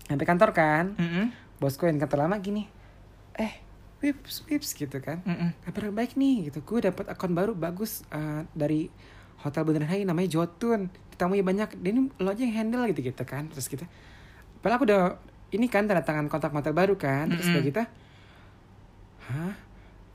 sampai 0.04 0.26
kantor 0.26 0.50
kan, 0.50 0.84
Mm-mm. 0.98 1.24
Bosku 1.60 1.84
yang 1.84 2.00
kantor 2.00 2.24
lama 2.24 2.40
gini 2.40 2.64
eh 3.36 3.60
wips 4.00 4.48
wips 4.48 4.72
gitu 4.72 4.96
kan. 4.98 5.20
Mm-mm. 5.22 5.52
kabar 5.60 5.92
baik 5.92 6.16
nih 6.16 6.48
gitu. 6.48 6.64
Gue 6.64 6.80
dapat 6.80 7.04
akun 7.06 7.36
baru 7.36 7.52
bagus 7.52 8.00
eh, 8.08 8.48
dari 8.56 8.88
hotel 9.44 9.60
Bundaran 9.62 9.86
Hai 9.86 10.08
namanya 10.08 10.40
Jotun. 10.40 10.88
Tamunya 11.20 11.44
banyak. 11.44 11.76
Dia 11.76 11.92
ini 11.92 12.08
lo 12.16 12.32
aja 12.32 12.40
yang 12.40 12.56
handle 12.56 12.88
gitu 12.88 13.04
gitu 13.04 13.22
kan. 13.28 13.52
Terus 13.52 13.68
kita 13.68 13.84
padahal 14.64 14.80
aku 14.80 14.84
udah 14.88 15.02
ini 15.52 15.68
kan 15.68 15.84
tanda 15.84 16.00
tangan 16.00 16.32
kontak 16.32 16.48
hotel 16.48 16.72
baru 16.72 16.96
kan. 16.96 17.28
Terus 17.28 17.44
Mm-mm. 17.44 17.54
udah 17.60 17.64
kita 17.68 17.82
hah? 19.28 19.54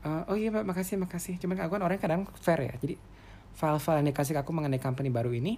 Eh, 0.02 0.22
oh 0.30 0.36
iya 0.36 0.50
pak. 0.50 0.66
Makasih 0.66 0.98
makasih. 0.98 1.38
Cuman 1.38 1.54
aku 1.62 1.78
kan 1.78 1.82
orang 1.86 2.02
kadang 2.02 2.26
fair 2.42 2.58
ya. 2.66 2.74
Jadi 2.82 2.98
file-file 3.54 4.02
yang 4.02 4.10
dikasih 4.10 4.34
aku 4.34 4.50
mengenai 4.50 4.76
company 4.76 5.08
baru 5.08 5.30
ini 5.30 5.56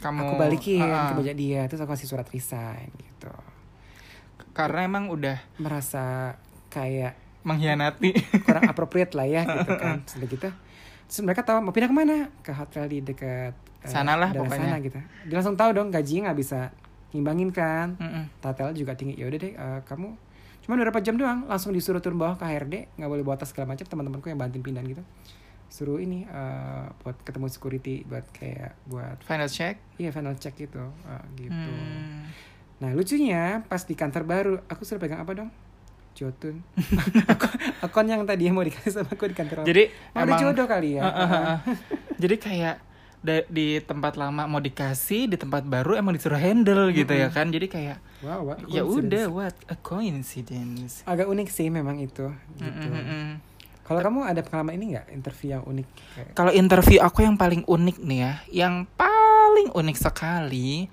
Kamu 0.00 0.18
aku 0.24 0.34
balikin 0.40 0.82
Ah, 0.82 1.04
ah. 1.04 1.08
ke 1.12 1.20
meja 1.20 1.34
dia. 1.36 1.68
Terus 1.68 1.84
aku 1.84 1.92
kasih 1.92 2.08
surat 2.08 2.24
resign 2.32 2.88
gitu 2.96 3.07
karena 4.58 4.80
emang 4.82 5.04
udah 5.06 5.38
merasa 5.56 6.34
kayak 6.68 7.14
mengkhianati. 7.40 8.10
kurang 8.42 8.66
appropriate 8.72 9.12
lah 9.12 9.24
ya 9.24 9.42
gitu 9.44 9.72
kan 9.74 10.02
sudah 10.10 10.26
gitu 10.26 10.48
terus 11.06 11.18
mereka 11.20 11.40
tahu 11.40 11.60
mau 11.60 11.70
pindah 11.70 11.86
ke 11.86 11.96
mana 11.96 12.16
ke 12.40 12.50
hotel 12.50 12.84
di 12.86 12.98
dekat 13.00 13.54
eh, 13.54 13.86
Sana 13.86 14.12
lah 14.14 14.28
daerah 14.28 14.44
pokoknya. 14.44 14.68
sana 14.68 14.76
gitu 14.78 14.98
dia 15.24 15.34
langsung 15.34 15.54
tahu 15.54 15.70
dong 15.72 15.88
gajinya 15.88 16.28
nggak 16.28 16.38
bisa 16.38 16.60
ngimbangin 17.08 17.48
kan 17.48 17.96
tatel 18.36 18.74
juga 18.74 18.92
tinggi 18.92 19.14
ya 19.14 19.24
udah 19.24 19.38
deh 19.38 19.52
eh, 19.52 19.80
kamu 19.82 20.08
cuma 20.60 20.74
beberapa 20.74 20.98
jam 20.98 21.14
doang 21.14 21.46
langsung 21.46 21.70
disuruh 21.70 21.96
turun 21.98 22.18
bawah 22.18 22.34
ke 22.34 22.44
HRD 22.44 22.74
nggak 22.94 23.08
boleh 23.08 23.22
bawa 23.22 23.36
tas 23.36 23.48
segala 23.48 23.70
macam 23.70 23.82
teman-temanku 23.82 24.26
yang 24.26 24.36
bantuin 24.36 24.60
pindahan 24.60 24.84
gitu 24.86 25.00
suruh 25.68 25.96
ini 25.96 26.24
eh, 26.24 26.84
buat 26.98 27.16
ketemu 27.22 27.46
security 27.46 28.04
buat 28.04 28.28
kayak 28.30 28.76
buat 28.84 29.16
Final 29.22 29.48
check. 29.48 29.80
iya 29.96 30.10
final 30.10 30.34
check 30.34 30.52
gitu 30.54 30.80
eh, 31.06 31.24
gitu 31.38 31.56
Hmm. 31.56 32.28
Nah 32.78 32.90
lucunya 32.94 33.62
pas 33.66 33.82
di 33.82 33.94
kantor 33.98 34.22
baru 34.22 34.54
aku 34.70 34.82
suruh 34.86 35.02
pegang 35.02 35.22
apa 35.22 35.34
dong? 35.34 35.50
Jotun 36.18 36.66
akun, 37.30 37.50
akun 37.78 38.06
yang 38.10 38.26
tadi 38.26 38.50
mau 38.50 38.66
dikasih 38.66 38.90
sama 38.90 39.14
aku 39.14 39.30
di 39.30 39.38
kantor 39.38 39.62
Jadi 39.62 39.86
Oh, 40.14 40.18
ada 40.18 40.34
emang 40.34 40.40
jodoh 40.42 40.66
kali 40.66 40.98
ya 40.98 41.06
Uh, 41.06 41.10
uh, 41.14 41.22
uh, 41.22 41.42
uh. 41.54 41.58
Jadi 42.18 42.36
kayak 42.42 42.76
di 43.50 43.82
tempat 43.82 44.14
lama 44.14 44.46
mau 44.46 44.62
dikasih, 44.62 45.26
di 45.26 45.34
tempat 45.34 45.66
baru 45.66 45.98
emang 45.98 46.14
disuruh 46.14 46.38
handle 46.38 46.94
gitu 46.94 47.10
ya 47.10 47.28
kan. 47.34 47.50
Jadi 47.50 47.66
kayak 47.66 47.98
wow 48.22 48.46
what 48.46 48.58
ya 48.70 48.86
udah 48.86 49.26
what 49.30 49.54
a 49.66 49.74
coincidence. 49.78 51.02
agak 51.06 51.26
unik 51.26 51.48
sih 51.50 51.66
memang 51.70 51.98
itu 51.98 52.30
gitu 52.58 52.86
Mm, 52.88 52.94
mm, 52.94 53.06
mm. 53.10 53.30
kalau 53.82 54.00
kamu 54.02 54.22
ada 54.22 54.40
pengalaman 54.42 54.74
ini 54.78 54.84
nggak 54.94 55.06
interview 55.14 55.48
yang 55.58 55.64
unik 55.66 55.88
kayak 56.14 56.32
Kalau 56.34 56.52
interview 56.54 56.98
aku 57.02 57.26
yang 57.26 57.34
paling 57.34 57.62
unik 57.66 57.96
nih 58.02 58.18
ya, 58.22 58.32
yang 58.50 58.74
paling 58.94 59.17
unik 59.66 59.98
sekali. 59.98 60.86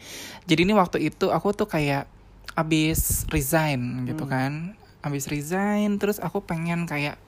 Jadi 0.50 0.66
ini 0.66 0.74
waktu 0.74 0.98
itu 1.06 1.30
aku 1.30 1.54
tuh 1.54 1.70
kayak 1.70 2.10
abis 2.58 3.30
resign 3.30 4.08
gitu 4.10 4.26
Hmm. 4.26 4.32
kan, 4.32 4.52
abis 5.06 5.30
resign 5.30 6.02
terus 6.02 6.18
aku 6.18 6.42
pengen 6.42 6.90
kayak 6.90 7.22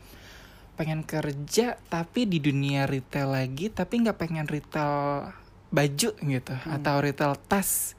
pengen 0.73 1.01
kerja 1.03 1.77
tapi 1.89 2.25
di 2.25 2.41
dunia 2.41 2.89
retail 2.89 3.33
lagi, 3.33 3.69
tapi 3.69 4.01
nggak 4.01 4.17
pengen 4.17 4.49
retail 4.49 5.29
baju 5.69 6.09
gitu 6.15 6.53
Hmm. 6.55 6.79
atau 6.81 6.95
retail 6.97 7.37
tas. 7.45 7.93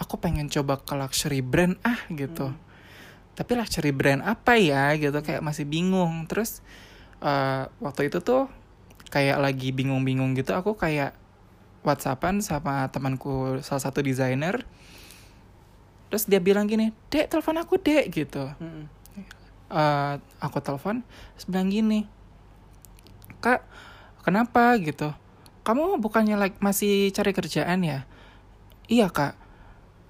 Aku 0.00 0.18
pengen 0.18 0.50
coba 0.50 0.82
ke 0.82 0.94
luxury 0.98 1.38
brand 1.38 1.78
ah 1.86 2.02
gitu. 2.10 2.50
Hmm. 2.50 2.58
Tapi 3.34 3.52
luxury 3.54 3.90
brand 3.94 4.22
apa 4.22 4.58
ya 4.58 4.94
gitu 4.98 5.14
kayak 5.22 5.42
masih 5.42 5.66
bingung. 5.68 6.26
Terus 6.26 6.64
eh, 7.24 7.64
waktu 7.80 8.10
itu 8.12 8.20
tuh 8.20 8.50
kayak 9.08 9.38
lagi 9.38 9.70
bingung-bingung 9.70 10.34
gitu 10.34 10.52
aku 10.52 10.74
kayak 10.74 11.14
whatsappan 11.84 12.40
sama 12.40 12.88
temanku 12.88 13.60
salah 13.60 13.84
satu 13.84 14.00
desainer. 14.00 14.64
Terus 16.08 16.24
dia 16.26 16.40
bilang 16.40 16.64
gini 16.66 16.90
dek 17.12 17.28
telepon 17.30 17.60
aku 17.60 17.76
dek 17.76 18.10
gitu. 18.10 18.48
Mm-mm. 18.58 18.88
Eh, 19.74 20.14
aku 20.40 20.58
telepon 20.64 21.04
terus 21.36 21.46
bilang 21.46 21.68
gini 21.68 22.08
kak 23.44 23.60
kenapa? 24.24 24.80
gitu. 24.80 25.12
Kamu 25.64 26.00
bukannya 26.00 26.40
like 26.40 26.56
masih 26.64 27.12
cari 27.12 27.36
kerjaan 27.36 27.84
ya? 27.84 28.08
Iya 28.88 29.12
kak. 29.12 29.36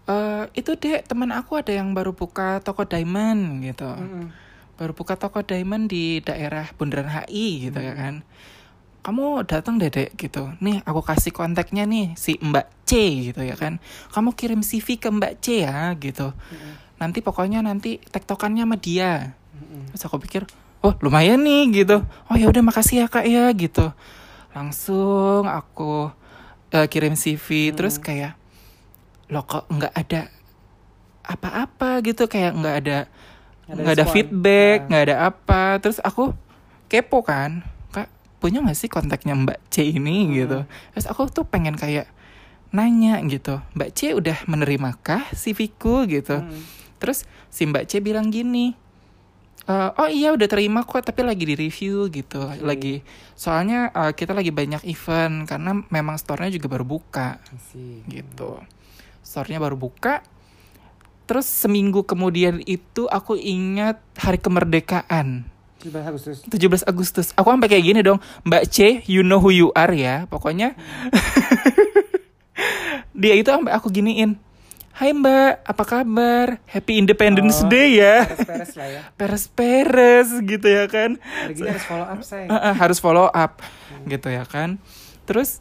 Eh 0.06 0.44
itu 0.54 0.78
dek 0.78 1.10
teman 1.10 1.34
aku 1.34 1.58
ada 1.58 1.74
yang 1.74 1.90
baru 1.98 2.14
buka 2.14 2.62
toko 2.62 2.86
diamond 2.86 3.66
gitu. 3.66 3.90
Mm-mm. 3.90 4.30
baru 4.74 4.90
buka 4.90 5.14
toko 5.14 5.46
diamond 5.46 5.86
di 5.86 6.18
daerah 6.18 6.66
Bundaran 6.74 7.06
HI 7.06 7.70
gitu 7.70 7.78
ya 7.78 7.94
kan. 7.94 8.26
Kamu 9.04 9.44
datang 9.44 9.76
dedek 9.76 10.16
gitu. 10.16 10.48
Nih 10.64 10.80
aku 10.88 11.04
kasih 11.04 11.28
kontaknya 11.28 11.84
nih 11.84 12.16
si 12.16 12.40
Mbak 12.40 12.88
C 12.88 12.92
gitu 13.30 13.44
ya 13.44 13.52
kan. 13.52 13.76
Kamu 14.10 14.32
kirim 14.32 14.64
CV 14.64 14.96
ke 14.96 15.12
Mbak 15.12 15.32
C 15.44 15.60
ya 15.68 15.92
gitu. 16.00 16.32
Nanti 16.96 17.20
pokoknya 17.20 17.60
nanti 17.60 18.00
tektokannya 18.00 18.64
sama 18.64 18.80
dia. 18.80 19.36
Mm-mm. 19.52 19.92
Terus 19.92 20.08
aku 20.08 20.16
pikir, 20.24 20.48
oh 20.80 20.96
lumayan 21.04 21.44
nih 21.44 21.84
gitu. 21.84 22.00
Oh 22.32 22.36
ya 22.40 22.48
udah 22.48 22.64
makasih 22.64 23.04
ya 23.04 23.06
kak 23.12 23.28
ya 23.28 23.52
gitu. 23.52 23.92
Langsung 24.56 25.44
aku 25.52 26.08
eh, 26.72 26.88
kirim 26.88 27.12
CV 27.12 27.76
terus 27.76 28.00
kayak 28.00 28.40
lo 29.28 29.44
kok 29.44 29.68
nggak 29.68 29.92
ada 29.92 30.32
apa-apa 31.24 32.00
gitu 32.04 32.24
kayak 32.28 32.52
nggak 32.56 32.76
ada 32.84 32.98
Nggak 33.64 33.96
ada 33.96 34.04
ada 34.04 34.12
feedback 34.12 34.78
Nah. 34.84 34.88
nggak 34.92 35.04
ada 35.08 35.16
apa 35.32 35.62
terus 35.80 35.96
aku 36.04 36.36
kepo 36.88 37.24
kan 37.24 37.64
punya 38.44 38.60
nggak 38.60 38.76
sih 38.76 38.92
kontaknya 38.92 39.32
Mbak 39.32 39.72
C 39.72 39.88
ini 39.88 40.28
Hmm. 40.28 40.32
gitu? 40.36 40.58
Terus 40.92 41.06
aku 41.08 41.24
tuh 41.32 41.48
pengen 41.48 41.74
kayak 41.74 42.04
nanya 42.70 43.16
gitu. 43.24 43.64
Mbak 43.72 43.90
C 43.90 44.12
udah 44.12 44.44
menerimakah 44.44 45.32
CV-ku 45.32 46.04
gitu? 46.04 46.44
Mm-mm. 46.44 46.84
terus 46.94 47.24
si 47.48 47.64
Mbak 47.64 47.84
C 47.84 48.00
bilang 48.00 48.28
gini 48.28 48.72
"Eh, 49.64 49.90
oh 49.96 50.08
iya 50.08 50.32
udah 50.32 50.44
terima 50.44 50.84
kok 50.84 51.04
tapi 51.04 51.20
lagi 51.20 51.44
di 51.44 51.52
review 51.54 52.08
gitu 52.08 52.40
lagi 52.60 53.00
soalnya 53.32 53.88
eh, 53.90 54.12
kita 54.12 54.32
lagi 54.32 54.48
banyak 54.48 54.84
event 54.84 55.44
karena 55.44 55.84
memang 55.88 56.16
store-nya 56.16 56.48
juga 56.50 56.68
baru 56.68 56.84
buka 56.84 57.40
gitu. 58.06 58.60
Store-nya 59.20 59.56
baru 59.56 59.76
buka 59.76 60.20
terus 61.24 61.44
seminggu 61.44 62.04
kemudian 62.04 62.60
itu 62.62 63.08
aku 63.08 63.36
ingat 63.36 64.00
hari 64.16 64.36
kemerdekaan 64.36 65.48
17 65.84 66.00
Agustus 66.00 66.36
17 66.48 66.88
Agustus 66.88 67.26
aku 67.32 67.46
sampai 67.46 67.68
kayak 67.68 67.84
gini 67.84 68.00
dong 68.00 68.18
Mbak 68.42 68.62
C 68.66 68.76
you 69.04 69.20
know 69.20 69.36
who 69.36 69.48
you 69.48 69.68
are 69.72 69.92
ya 69.92 70.24
pokoknya 70.26 70.74
dia 73.14 73.34
itu 73.36 73.46
sampai 73.46 73.70
aku 73.70 73.90
giniin 73.90 74.38
Hai 74.94 75.10
Mbak, 75.10 75.66
apa 75.66 75.82
kabar? 75.82 76.62
Happy 76.70 77.02
Independence 77.02 77.58
Oh, 77.58 77.66
Day 77.66 77.98
ya. 77.98 78.30
Peres-peres 78.30 78.72
lah 78.78 78.86
ya 78.86 79.02
Peres-peres 79.18 80.28
gitu 80.38 80.70
ya 80.70 80.86
kan. 80.86 81.18
Harus 81.50 81.82
follow 81.82 82.06
up 82.06 82.20
say 82.22 82.46
Eh, 82.46 82.54
eh, 82.54 82.74
harus 82.78 82.98
follow 83.02 83.26
up 83.26 83.58
gitu 84.06 84.30
ya 84.30 84.46
kan. 84.46 84.78
Terus 85.26 85.58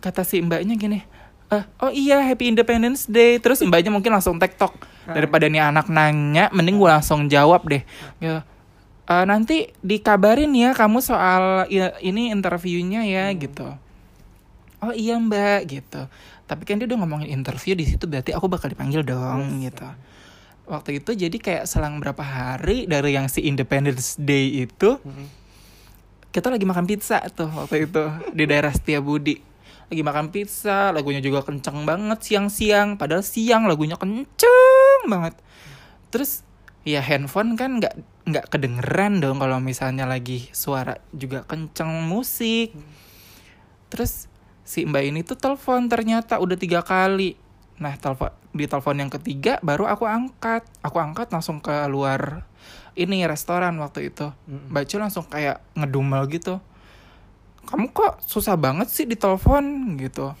kata 0.00 0.24
si 0.24 0.40
mbaknya 0.40 0.80
gini, 0.80 1.04
"Eh, 1.52 1.60
oh 1.76 1.92
iya 1.92 2.24
Happy 2.24 2.48
Independence 2.48 3.04
Day. 3.04 3.36
Terus 3.36 3.60
mbaknya 3.60 3.92
mungkin 3.92 4.16
langsung 4.16 4.40
tektok 4.40 4.72
daripada 5.04 5.44
nih 5.44 5.60
anak 5.60 5.92
nanya, 5.92 6.48
mending 6.48 6.80
gue 6.80 6.88
langsung 6.88 7.28
jawab 7.28 7.60
deh. 7.68 7.84
Ya, 8.16 8.48
"Eh, 9.10 9.24
nanti 9.26 9.74
dikabarin 9.82 10.54
ya 10.54 10.70
kamu 10.70 11.02
soal 11.02 11.66
ini 11.98 12.30
interviewnya 12.30 13.02
ya 13.02 13.26
gitu. 13.34 13.66
Oh 14.80 14.94
iya 14.94 15.18
mbak 15.18 15.66
gitu. 15.66 16.06
Tapi 16.46 16.62
kan 16.62 16.78
dia 16.78 16.86
udah 16.86 16.98
ngomongin 17.02 17.34
interview 17.34 17.74
di 17.74 17.90
situ 17.90 18.06
berarti 18.06 18.30
aku 18.30 18.46
bakal 18.46 18.70
dipanggil 18.70 19.02
dong 19.02 19.66
gitu. 19.66 19.82
Waktu 20.70 21.02
itu 21.02 21.10
jadi 21.18 21.34
kayak 21.34 21.66
selang 21.66 21.98
berapa 21.98 22.22
hari 22.22 22.86
dari 22.86 23.18
yang 23.18 23.26
si 23.26 23.42
Independence 23.42 24.14
Day 24.14 24.62
itu 24.62 25.02
Mm-mm. 25.02 25.26
kita 26.30 26.46
lagi 26.46 26.62
makan 26.62 26.86
pizza 26.86 27.18
tuh 27.34 27.50
waktu 27.50 27.90
itu 27.90 28.02
di 28.30 28.46
daerah 28.46 28.70
Setiabudi 28.70 29.42
lagi 29.90 30.02
makan 30.06 30.30
pizza 30.30 30.94
lagunya 30.94 31.18
juga 31.18 31.42
kenceng 31.42 31.82
banget 31.82 32.22
siang-siang 32.22 32.94
padahal 32.94 33.26
siang 33.26 33.66
lagunya 33.66 33.98
kenceng 33.98 35.02
banget 35.10 35.34
terus 36.14 36.46
ya 36.86 37.04
handphone 37.04 37.56
kan 37.60 37.80
nggak 37.80 37.94
nggak 38.28 38.46
kedengeran 38.48 39.20
dong 39.20 39.40
kalau 39.40 39.60
misalnya 39.60 40.08
lagi 40.08 40.48
suara 40.52 40.96
juga 41.12 41.44
kenceng 41.44 42.08
musik 42.08 42.72
terus 43.92 44.30
si 44.64 44.86
mbak 44.86 45.04
ini 45.04 45.20
tuh 45.26 45.36
telepon 45.36 45.90
ternyata 45.90 46.40
udah 46.40 46.56
tiga 46.56 46.80
kali 46.80 47.36
nah 47.80 47.96
telepon 47.96 48.32
di 48.50 48.64
telepon 48.64 48.96
yang 48.96 49.12
ketiga 49.12 49.60
baru 49.60 49.88
aku 49.88 50.04
angkat 50.08 50.64
aku 50.80 50.96
angkat 51.00 51.28
langsung 51.32 51.60
ke 51.60 51.72
luar 51.88 52.50
ini 52.98 53.22
restoran 53.26 53.78
waktu 53.78 54.10
itu 54.10 54.28
Mm-mm. 54.50 54.72
Mbak 54.74 54.84
Cil 54.84 55.00
langsung 55.00 55.26
kayak 55.26 55.62
ngedumel 55.78 56.26
gitu. 56.28 56.58
Kamu 57.64 57.94
kok 57.94 58.18
susah 58.26 58.58
banget 58.58 58.90
sih 58.90 59.06
ditelepon 59.06 59.94
gitu. 60.00 60.34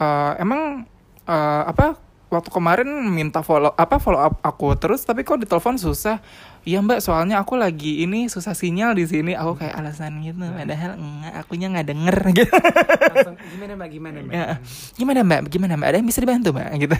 Eh, 0.00 0.32
emang 0.40 0.88
eh, 1.28 1.62
apa 1.68 2.00
waktu 2.32 2.48
kemarin 2.48 2.88
minta 3.12 3.44
follow 3.44 3.76
apa 3.76 4.00
follow 4.00 4.16
up 4.18 4.40
aku 4.40 4.72
terus 4.74 5.04
tapi 5.04 5.20
kok 5.22 5.36
ditelepon 5.36 5.76
susah. 5.76 6.24
Iya 6.62 6.78
Mbak, 6.80 7.02
soalnya 7.02 7.42
aku 7.42 7.58
lagi 7.58 8.06
ini 8.06 8.30
susah 8.30 8.54
sinyal 8.54 8.94
di 8.94 9.04
sini. 9.04 9.34
Aku 9.34 9.58
kayak 9.58 9.76
alasan 9.76 10.22
gitu, 10.22 10.40
padahal 10.40 10.94
enggak, 10.94 11.34
akunya 11.36 11.66
nggak 11.68 11.86
denger 11.90 12.16
gitu. 12.38 12.54
Langsung, 12.54 13.36
gimana 13.50 13.72
mbak 13.74 13.88
gimana 13.90 14.18
mbak 14.22 14.32
Ya, 14.32 14.46
gimana 14.94 15.20
mbak? 15.20 15.40
Gimana 15.50 15.72
mbak? 15.74 15.88
Ada 15.90 15.96
yang 15.98 16.08
bisa 16.08 16.20
dibantu 16.22 16.48
mbak? 16.54 16.68
Gitu. 16.78 16.96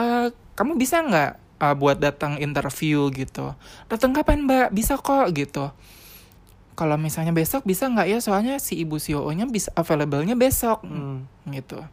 Eh, 0.00 0.26
kamu 0.56 0.72
bisa 0.80 0.96
nggak 1.04 1.30
eh, 1.60 1.74
buat 1.76 2.00
datang 2.00 2.40
interview 2.40 3.12
gitu? 3.12 3.52
Datang 3.86 4.16
kapan 4.16 4.48
mbak? 4.48 4.72
Bisa 4.72 4.96
kok 4.96 5.28
gitu. 5.30 5.68
Kalau 6.72 6.96
misalnya 6.96 7.36
besok 7.36 7.68
bisa 7.68 7.84
nggak 7.84 8.08
ya? 8.08 8.18
Soalnya 8.24 8.56
si 8.56 8.80
ibu 8.80 8.96
CEO-nya 8.96 9.44
bisa 9.44 9.68
available-nya 9.76 10.32
besok 10.32 10.80
Hmm. 10.88 11.28
gitu. 11.52 11.84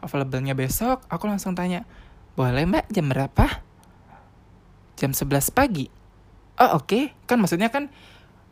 Available-nya 0.00 0.56
besok, 0.56 1.04
aku 1.12 1.28
langsung 1.28 1.52
tanya, 1.52 1.84
boleh 2.34 2.64
mbak 2.64 2.88
jam 2.88 3.08
berapa? 3.12 3.60
Jam 4.96 5.12
11 5.12 5.52
pagi. 5.52 5.86
Oh 6.60 6.80
oke, 6.80 7.12
kan 7.24 7.40
maksudnya 7.40 7.72
kan 7.72 7.88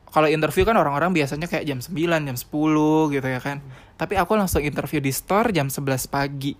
kalau 0.08 0.28
interview 0.28 0.64
kan 0.64 0.76
orang-orang 0.80 1.12
biasanya 1.12 1.44
kayak 1.44 1.68
jam 1.68 1.84
9, 1.84 1.92
jam 2.24 2.36
10 2.36 3.12
gitu 3.12 3.28
ya 3.28 3.40
kan. 3.40 3.60
Tapi 4.00 4.16
aku 4.16 4.40
langsung 4.40 4.64
interview 4.64 5.04
di 5.04 5.12
store 5.12 5.52
jam 5.52 5.68
11 5.68 6.08
pagi. 6.08 6.56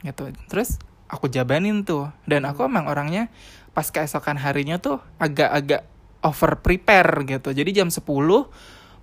Gitu. 0.00 0.24
Terus 0.48 0.80
aku 1.04 1.28
jabanin 1.28 1.84
tuh. 1.84 2.08
Dan 2.24 2.48
aku 2.48 2.64
emang 2.64 2.88
orangnya 2.88 3.28
pas 3.76 3.92
keesokan 3.92 4.40
harinya 4.40 4.80
tuh 4.80 5.04
agak-agak 5.20 5.84
over 6.24 6.64
prepare 6.64 7.28
gitu. 7.28 7.52
Jadi 7.52 7.76
jam 7.76 7.92
10 7.92 8.00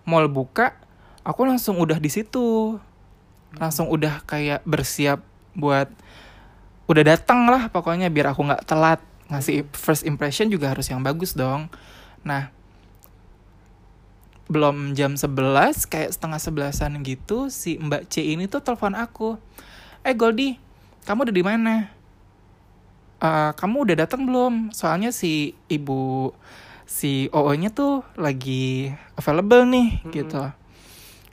mall 0.10 0.28
buka, 0.34 0.74
aku 1.22 1.46
langsung 1.46 1.78
udah 1.78 2.02
di 2.02 2.10
situ. 2.10 2.82
Langsung 3.58 3.90
udah 3.90 4.22
kayak 4.26 4.66
bersiap 4.66 5.22
buat 5.54 5.90
udah 6.90 7.04
datang 7.16 7.48
lah 7.48 7.72
pokoknya 7.72 8.12
biar 8.12 8.36
aku 8.36 8.44
nggak 8.44 8.66
telat 8.68 9.00
ngasih 9.32 9.64
first 9.72 10.04
impression 10.04 10.52
juga 10.52 10.74
harus 10.74 10.90
yang 10.92 11.02
bagus 11.02 11.34
dong. 11.34 11.72
Nah, 12.28 12.52
belum 14.52 14.94
jam 14.94 15.16
11 15.16 15.88
kayak 15.88 16.12
setengah 16.14 16.40
sebelasan 16.42 17.00
gitu 17.02 17.48
si 17.48 17.80
Mbak 17.80 18.12
C 18.12 18.36
ini 18.36 18.46
tuh 18.52 18.60
telepon 18.60 18.94
aku. 18.94 19.40
Eh 20.04 20.14
Goldi, 20.14 20.60
kamu 21.08 21.30
udah 21.30 21.36
di 21.36 21.44
mana? 21.44 21.76
"Eh, 23.24 23.52
kamu 23.56 23.88
udah 23.88 23.96
datang 24.04 24.28
belum 24.28 24.76
soalnya 24.76 25.16
si 25.16 25.56
ibu 25.72 26.36
si 26.84 27.32
OO 27.32 27.56
nya 27.56 27.72
tuh 27.72 28.04
lagi 28.20 28.92
available 29.16 29.64
nih 29.64 30.04
Mm-mm. 30.04 30.12
gitu 30.12 30.44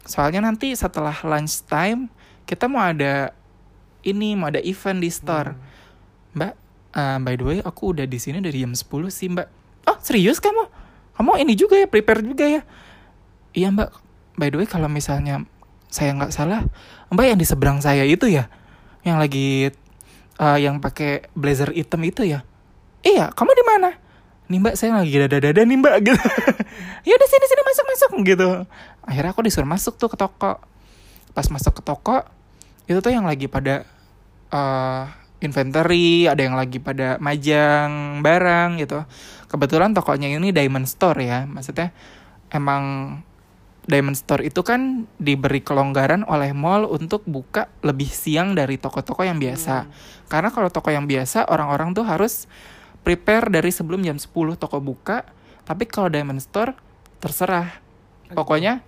soalnya 0.05 0.45
nanti 0.45 0.73
setelah 0.73 1.15
lunch 1.25 1.65
time 1.69 2.09
kita 2.49 2.67
mau 2.67 2.83
ada 2.83 3.31
ini 4.03 4.35
mau 4.35 4.49
ada 4.49 4.61
event 4.63 4.99
di 5.01 5.11
store. 5.13 5.55
Mbak 6.35 6.53
eh, 6.97 7.19
by 7.21 7.35
the 7.37 7.45
way 7.45 7.59
aku 7.63 7.95
udah 7.95 8.07
di 8.09 8.19
sini 8.19 8.43
dari 8.43 8.65
jam 8.65 8.73
10 8.75 8.89
sih 9.13 9.29
mbak. 9.31 9.49
Oh 9.89 9.99
serius 10.03 10.43
kamu? 10.43 10.67
Kamu 11.17 11.37
ini 11.41 11.55
juga 11.55 11.77
ya 11.77 11.87
prepare 11.87 12.25
juga 12.25 12.47
ya? 12.49 12.63
Iya 13.55 13.69
mbak. 13.75 13.91
By 14.41 14.49
the 14.49 14.59
way 14.63 14.67
kalau 14.69 14.89
misalnya 14.89 15.45
saya 15.91 16.15
nggak 16.15 16.33
salah 16.33 16.65
mbak 17.13 17.27
yang 17.35 17.39
di 17.39 17.47
seberang 17.47 17.79
saya 17.83 18.03
itu 18.07 18.27
ya? 18.31 18.49
Yang 19.05 19.17
lagi 19.17 19.49
eh, 20.41 20.59
yang 20.59 20.81
pakai 20.81 21.29
blazer 21.37 21.71
hitam 21.77 22.01
itu 22.03 22.25
ya? 22.25 22.43
Iya 23.05 23.33
kamu 23.33 23.53
di 23.53 23.65
mana? 23.65 23.91
Nih 24.51 24.59
mbak 24.59 24.75
saya 24.75 24.99
lagi 24.99 25.15
dada-dada 25.15 25.63
nih 25.63 25.79
mbak 25.79 25.97
gitu. 26.03 26.19
Ya 27.07 27.17
udah 27.17 27.29
sini 27.33 27.47
sini 27.49 27.63
masuk 27.65 27.85
masuk 27.89 28.11
gitu 28.29 28.49
akhirnya 29.05 29.33
aku 29.33 29.43
disuruh 29.45 29.69
masuk 29.69 29.97
tuh 29.97 30.11
ke 30.13 30.17
toko. 30.17 30.61
Pas 31.33 31.47
masuk 31.49 31.79
ke 31.79 31.83
toko 31.83 32.27
itu 32.91 32.99
tuh 32.99 33.13
yang 33.15 33.25
lagi 33.25 33.47
pada 33.47 33.87
eh 34.51 35.05
inventory 35.41 36.29
ada 36.29 36.41
yang 36.45 36.55
lagi 36.55 36.79
pada 36.79 37.17
majang 37.19 38.21
barang 38.21 38.77
gitu. 38.81 39.03
Kebetulan 39.49 39.97
tokonya 39.97 40.31
ini 40.31 40.53
diamond 40.53 40.87
store 40.87 41.21
ya. 41.25 41.49
Maksudnya 41.49 41.91
emang 42.53 43.17
diamond 43.89 44.15
store 44.15 44.45
itu 44.45 44.61
kan 44.61 45.09
diberi 45.17 45.65
kelonggaran 45.65 46.23
oleh 46.29 46.53
mall 46.53 46.87
untuk 46.87 47.25
buka 47.25 47.73
lebih 47.81 48.07
siang 48.07 48.53
dari 48.53 48.77
toko-toko 48.77 49.25
yang 49.25 49.41
biasa. 49.41 49.89
Karena 50.29 50.53
kalau 50.53 50.69
toko 50.69 50.93
yang 50.93 51.09
biasa 51.09 51.49
orang-orang 51.49 51.97
tuh 51.97 52.05
harus 52.05 52.47
prepare 53.01 53.49
dari 53.49 53.73
sebelum 53.73 54.05
jam 54.05 54.21
10 54.21 54.31
toko 54.61 54.79
buka. 54.79 55.25
Tapi 55.65 55.89
kalau 55.89 56.13
diamond 56.13 56.39
store 56.39 56.77
terserah. 57.19 57.81
Pokoknya 58.31 58.87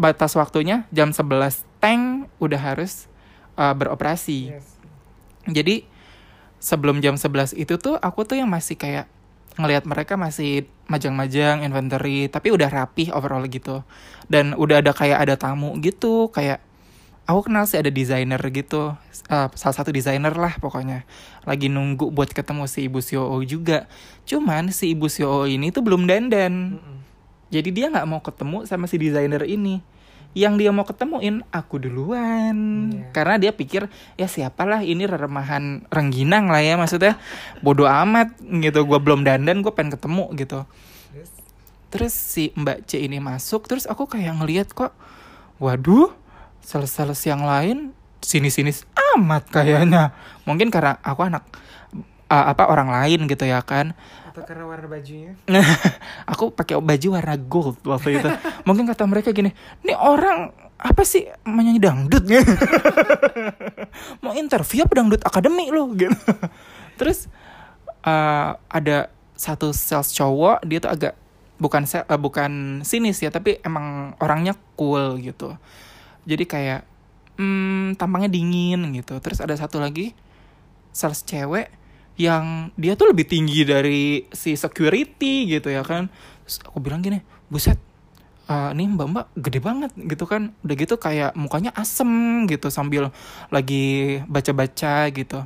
batas 0.00 0.32
waktunya 0.32 0.88
jam 0.88 1.12
11 1.12 1.68
tank 1.84 2.32
udah 2.40 2.60
harus 2.60 3.06
uh, 3.60 3.76
beroperasi. 3.76 4.56
Yes. 4.56 4.66
jadi 5.44 5.84
sebelum 6.60 7.00
jam 7.04 7.16
11 7.16 7.56
itu 7.56 7.76
tuh 7.76 7.96
aku 8.00 8.24
tuh 8.24 8.40
yang 8.40 8.48
masih 8.48 8.76
kayak 8.76 9.08
ngelihat 9.60 9.84
mereka 9.84 10.16
masih 10.16 10.68
majang-majang 10.88 11.64
inventory 11.64 12.32
tapi 12.32 12.48
udah 12.48 12.72
rapih 12.72 13.12
overall 13.12 13.44
gitu. 13.44 13.84
Dan 14.30 14.56
udah 14.56 14.80
ada 14.80 14.96
kayak 14.96 15.20
ada 15.20 15.34
tamu 15.36 15.76
gitu 15.84 16.32
kayak 16.32 16.64
aku 17.28 17.50
kenal 17.50 17.68
sih 17.68 17.78
ada 17.78 17.90
desainer 17.92 18.40
gitu 18.50 18.96
eh, 19.30 19.48
salah 19.54 19.76
satu 19.76 19.90
desainer 19.92 20.32
lah 20.32 20.56
pokoknya. 20.60 21.04
Lagi 21.44 21.68
nunggu 21.68 22.08
buat 22.12 22.32
ketemu 22.32 22.64
si 22.68 22.86
ibu 22.86 23.00
CEO 23.04 23.36
juga. 23.44 23.90
Cuman 24.24 24.72
si 24.72 24.94
ibu 24.96 25.10
CEO 25.10 25.48
ini 25.48 25.74
tuh 25.74 25.84
belum 25.84 26.08
dandan. 26.08 26.78
Mm-mm. 26.78 26.99
Jadi 27.50 27.68
dia 27.74 27.86
nggak 27.90 28.06
mau 28.06 28.22
ketemu 28.22 28.64
sama 28.64 28.86
si 28.86 28.96
desainer 28.96 29.42
ini. 29.42 29.82
Yang 30.30 30.54
dia 30.62 30.70
mau 30.70 30.86
ketemuin 30.86 31.42
aku 31.50 31.82
duluan. 31.82 32.54
Iya. 32.94 33.10
Karena 33.10 33.34
dia 33.42 33.50
pikir 33.50 33.90
ya 34.14 34.30
siapalah 34.30 34.86
ini 34.86 35.02
remahan 35.02 35.82
rengginang 35.90 36.46
lah 36.46 36.62
ya 36.62 36.78
maksudnya. 36.78 37.18
Bodoh 37.66 37.90
amat 37.90 38.38
gitu. 38.38 38.86
Gua 38.86 39.02
belum 39.02 39.26
dandan 39.26 39.66
gue 39.66 39.74
pengen 39.74 39.98
ketemu 39.98 40.30
gitu. 40.38 40.62
Terus? 41.10 41.30
Terus 41.90 42.14
si 42.14 42.44
Mbak 42.54 42.86
C 42.86 43.02
ini 43.02 43.18
masuk 43.18 43.66
terus 43.66 43.90
aku 43.90 44.06
kayak 44.06 44.38
ngeliat 44.38 44.70
kok 44.70 44.94
waduh 45.58 46.14
sales-sales 46.62 47.18
yang 47.26 47.42
lain 47.42 47.90
sini-sini 48.22 48.70
amat 49.18 49.50
kayaknya. 49.50 50.14
Mungkin 50.46 50.70
karena 50.70 51.02
aku 51.02 51.26
anak 51.26 51.42
uh, 52.30 52.54
apa 52.54 52.70
orang 52.70 52.94
lain 52.94 53.26
gitu 53.26 53.50
ya 53.50 53.66
kan. 53.66 53.98
Atau 54.30 54.46
karena 54.46 54.62
warna 54.62 54.86
bajunya? 54.86 55.34
aku 56.30 56.54
pakai 56.54 56.78
baju 56.78 57.08
warna 57.18 57.34
gold 57.34 57.82
waktu 57.82 58.22
itu. 58.22 58.28
Mungkin 58.62 58.86
kata 58.86 59.02
mereka 59.10 59.34
gini, 59.34 59.50
ini 59.82 59.90
orang 59.98 60.54
apa 60.78 61.02
sih 61.02 61.26
menyanyi 61.42 61.82
dangdut. 61.82 62.24
Mau 64.22 64.30
interview 64.38 64.86
apa 64.86 64.94
dangdut 64.94 65.22
akademi 65.26 65.66
lo 65.74 65.90
gitu. 65.98 66.14
Terus 66.94 67.26
eh, 68.06 68.50
ada 68.54 69.10
satu 69.34 69.74
sales 69.74 70.14
cowok 70.14 70.62
dia 70.62 70.78
tuh 70.78 70.94
agak 70.94 71.14
bukan 71.58 71.82
eh, 71.90 72.20
bukan 72.20 72.52
sinis 72.86 73.18
ya 73.18 73.34
tapi 73.34 73.58
emang 73.66 74.14
orangnya 74.22 74.54
cool 74.78 75.18
gitu. 75.18 75.58
Jadi 76.22 76.46
kayak 76.46 76.86
hmm, 77.34 77.98
tampangnya 77.98 78.30
dingin 78.30 78.94
gitu. 78.94 79.18
Terus 79.18 79.42
ada 79.42 79.58
satu 79.58 79.82
lagi 79.82 80.14
sales 80.94 81.26
cewek 81.26 81.79
yang 82.16 82.74
dia 82.74 82.94
tuh 82.98 83.12
lebih 83.12 83.26
tinggi 83.28 83.62
dari 83.62 84.26
si 84.32 84.54
security 84.56 85.46
gitu 85.50 85.68
ya 85.70 85.84
kan. 85.84 86.10
Terus 86.46 86.56
aku 86.66 86.78
bilang 86.82 87.02
gini 87.02 87.22
buset 87.50 87.78
eh, 88.50 88.70
ini 88.74 88.90
mbak 88.90 89.08
mbak 89.10 89.26
gede 89.38 89.60
banget 89.62 89.92
gitu 89.96 90.24
kan. 90.26 90.54
Udah 90.64 90.76
gitu 90.76 90.94
kayak 90.98 91.34
mukanya 91.38 91.70
asem 91.76 92.44
gitu 92.50 92.68
sambil 92.72 93.14
lagi 93.48 94.20
baca 94.26 94.52
baca 94.52 95.08
gitu. 95.12 95.40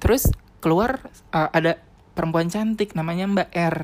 Terus 0.00 0.30
keluar 0.62 1.00
eh, 1.32 1.50
ada 1.50 1.80
perempuan 2.14 2.48
cantik 2.52 2.92
namanya 2.92 3.24
mbak 3.28 3.50
R. 3.54 3.78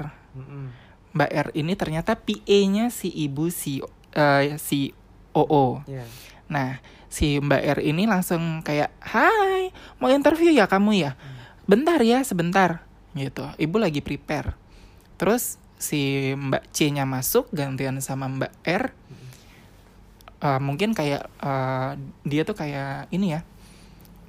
Mbak 1.16 1.30
R 1.32 1.48
ini 1.56 1.72
ternyata 1.80 2.12
PA-nya 2.12 2.92
si 2.92 3.08
ibu 3.08 3.48
si 3.48 3.80
eh, 4.12 4.60
si 4.60 4.92
OO 5.36 5.84
Iya. 5.84 6.04
Nah, 6.46 6.80
si 7.08 7.38
Mbak 7.38 7.62
R 7.76 7.78
ini 7.82 8.04
langsung 8.04 8.60
kayak, 8.62 8.92
"Hai, 9.00 9.70
mau 10.02 10.10
interview 10.10 10.52
ya 10.52 10.66
kamu 10.66 10.90
ya? 10.96 11.12
Bentar 11.64 12.02
ya, 12.02 12.22
sebentar." 12.22 12.84
Gitu. 13.16 13.42
Ibu 13.56 13.76
lagi 13.80 14.04
prepare. 14.04 14.54
Terus 15.16 15.56
si 15.80 16.32
Mbak 16.36 16.72
C-nya 16.72 17.08
masuk 17.08 17.48
gantian 17.52 18.00
sama 18.04 18.28
Mbak 18.28 18.52
R. 18.64 18.84
Eh, 20.36 20.60
mungkin 20.60 20.92
kayak 20.92 21.28
eh, 21.40 21.90
dia 22.28 22.42
tuh 22.44 22.56
kayak 22.56 23.08
ini 23.12 23.36
ya. 23.36 23.40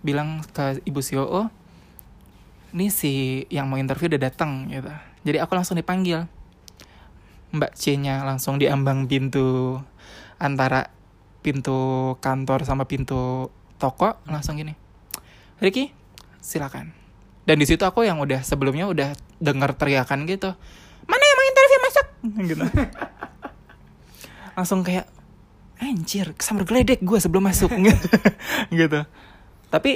Bilang 0.04 0.40
ke 0.56 0.80
Ibu 0.88 1.00
CEO, 1.04 1.52
"Ini 2.72 2.88
si 2.88 3.44
yang 3.52 3.68
mau 3.68 3.76
interview 3.76 4.08
udah 4.08 4.22
datang." 4.32 4.72
gitu. 4.72 4.92
Jadi 5.28 5.38
aku 5.44 5.52
langsung 5.60 5.76
dipanggil. 5.76 6.24
Mbak 7.52 7.76
C-nya 7.80 8.28
langsung 8.28 8.60
diambang 8.60 9.08
pintu 9.08 9.80
antara 10.36 10.92
pintu 11.42 12.14
kantor 12.20 12.66
sama 12.68 12.90
pintu 12.90 13.52
toko 13.78 14.18
langsung 14.26 14.58
gini 14.58 14.74
Ricky 15.58 15.94
silakan. 16.42 16.94
Dan 17.48 17.64
di 17.64 17.66
situ 17.68 17.82
aku 17.88 18.04
yang 18.04 18.20
udah 18.20 18.44
sebelumnya 18.44 18.92
udah 18.92 19.16
dengar 19.40 19.76
teriakan 19.80 20.28
gitu 20.28 20.52
mana 21.08 21.24
yang 21.24 21.38
mau 21.38 21.48
interview 21.48 21.80
masuk? 21.82 22.08
Gitu. 22.44 22.66
Langsung 24.60 24.80
kayak 24.84 25.08
anjir 25.80 26.36
kesambar 26.36 26.68
geledek 26.68 27.00
gue 27.02 27.18
sebelum 27.18 27.48
masuk. 27.48 27.72
Gitu. 28.80 29.00
Tapi 29.72 29.92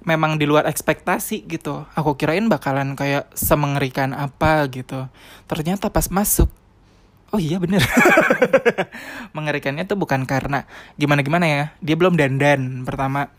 memang 0.00 0.40
di 0.40 0.48
luar 0.48 0.64
ekspektasi 0.64 1.44
gitu 1.44 1.84
aku 1.92 2.16
kirain 2.16 2.48
bakalan 2.48 2.96
kayak 2.96 3.28
semengerikan 3.36 4.16
apa 4.16 4.64
gitu. 4.72 5.06
Ternyata 5.44 5.92
pas 5.92 6.08
masuk 6.08 6.48
oh 7.30 7.40
iya 7.40 7.56
bener. 7.62 7.82
Mengerikannya 9.36 9.86
tuh 9.86 9.98
bukan 9.98 10.26
karena 10.26 10.66
gimana 10.98 11.22
gimana 11.22 11.46
ya. 11.46 11.64
Dia 11.82 11.96
belum 11.96 12.18
dandan 12.18 12.82
pertama. 12.82 13.30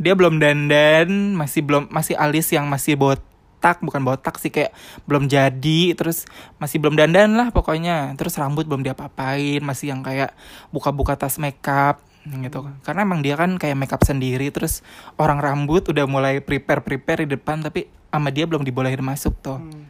Dia 0.00 0.16
belum 0.16 0.40
dandan 0.40 1.36
masih 1.36 1.64
belum 1.64 1.88
masih 1.92 2.16
alis 2.16 2.52
yang 2.52 2.68
masih 2.68 2.96
botak 2.96 3.80
bukan 3.80 4.04
botak 4.04 4.36
sih 4.40 4.52
kayak 4.52 4.72
belum 5.08 5.26
jadi 5.28 5.96
terus 5.96 6.28
masih 6.56 6.80
belum 6.80 6.96
dandan 6.96 7.36
lah 7.36 7.52
pokoknya. 7.52 8.16
Terus 8.16 8.36
rambut 8.40 8.64
belum 8.64 8.84
diapa-apain 8.84 9.60
masih 9.60 9.92
yang 9.92 10.00
kayak 10.00 10.32
buka-buka 10.72 11.16
tas 11.16 11.36
makeup 11.36 12.00
gitu. 12.26 12.66
Karena 12.82 13.06
emang 13.06 13.20
dia 13.22 13.38
kan 13.38 13.60
kayak 13.60 13.76
makeup 13.78 14.02
sendiri 14.02 14.48
terus 14.50 14.80
orang 15.20 15.38
rambut 15.38 15.86
udah 15.86 16.08
mulai 16.08 16.40
prepare 16.42 16.82
prepare 16.82 17.28
di 17.28 17.36
depan 17.36 17.62
tapi 17.62 17.86
sama 18.08 18.32
dia 18.32 18.48
belum 18.48 18.64
dibolehin 18.64 19.04
masuk 19.04 19.36
tuh. 19.44 19.60
Hmm. 19.60 19.84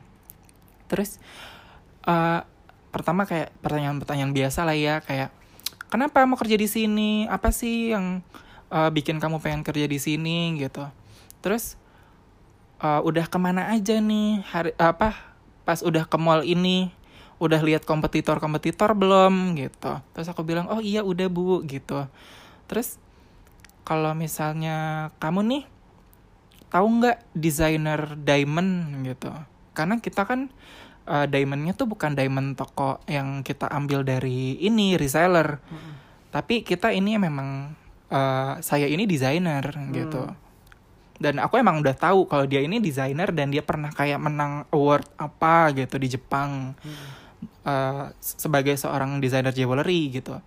Terus 0.90 1.22
eh 2.06 2.55
pertama 2.96 3.28
kayak 3.28 3.52
pertanyaan-pertanyaan 3.60 4.32
biasa 4.32 4.64
lah 4.64 4.72
ya 4.72 5.04
kayak 5.04 5.28
kenapa 5.92 6.24
mau 6.24 6.40
kerja 6.40 6.56
di 6.56 6.64
sini? 6.64 7.28
Apa 7.28 7.52
sih 7.52 7.92
yang 7.92 8.24
eh, 8.72 8.88
bikin 8.88 9.20
kamu 9.20 9.44
pengen 9.44 9.60
kerja 9.60 9.84
di 9.84 10.00
sini 10.00 10.56
gitu? 10.56 10.88
Terus 11.44 11.76
eh, 12.80 13.00
udah 13.04 13.28
ke 13.28 13.36
mana 13.36 13.68
aja 13.68 14.00
nih 14.00 14.40
hari 14.48 14.72
apa 14.80 15.12
pas 15.68 15.84
udah 15.84 16.08
ke 16.08 16.16
mall 16.16 16.40
ini? 16.40 16.88
Udah 17.36 17.60
lihat 17.60 17.84
kompetitor-kompetitor 17.84 18.96
belum 18.96 19.60
gitu? 19.60 20.00
Terus 20.16 20.26
aku 20.32 20.40
bilang 20.40 20.72
oh 20.72 20.80
iya 20.80 21.04
udah 21.04 21.28
bu 21.28 21.60
gitu. 21.68 22.08
Terus 22.64 22.96
kalau 23.84 24.16
misalnya 24.16 25.12
kamu 25.20 25.44
nih 25.44 25.62
tahu 26.72 26.86
nggak 27.04 27.20
desainer 27.36 28.16
diamond 28.16 29.04
gitu? 29.04 29.28
Karena 29.76 30.00
kita 30.00 30.24
kan 30.24 30.48
uh, 31.06 31.26
diamondnya 31.26 31.72
tuh 31.72 31.86
bukan 31.86 32.12
diamond 32.12 32.54
toko 32.54 33.00
yang 33.06 33.40
kita 33.40 33.70
ambil 33.70 34.02
dari 34.02 34.58
ini 34.60 34.98
reseller, 34.98 35.58
tapi 36.28 36.60
kita 36.60 36.92
ini 36.92 37.16
memang 37.16 37.72
uh, 38.10 38.58
saya 38.60 38.84
ini 38.90 39.06
desainer 39.06 39.62
gitu. 39.90 40.26
dan 41.16 41.40
aku 41.40 41.56
emang 41.56 41.80
udah 41.80 41.96
tahu 41.96 42.28
kalau 42.28 42.44
dia 42.44 42.60
ini 42.60 42.76
desainer 42.76 43.32
dan 43.32 43.48
dia 43.48 43.64
pernah 43.64 43.88
kayak 43.88 44.20
menang 44.20 44.68
award 44.68 45.08
apa 45.16 45.72
gitu 45.72 45.96
di 45.96 46.12
Jepang. 46.12 46.76
Uh, 47.66 48.14
sebagai 48.22 48.76
seorang 48.78 49.18
desainer 49.18 49.50
jewelry 49.50 50.12
gitu. 50.12 50.38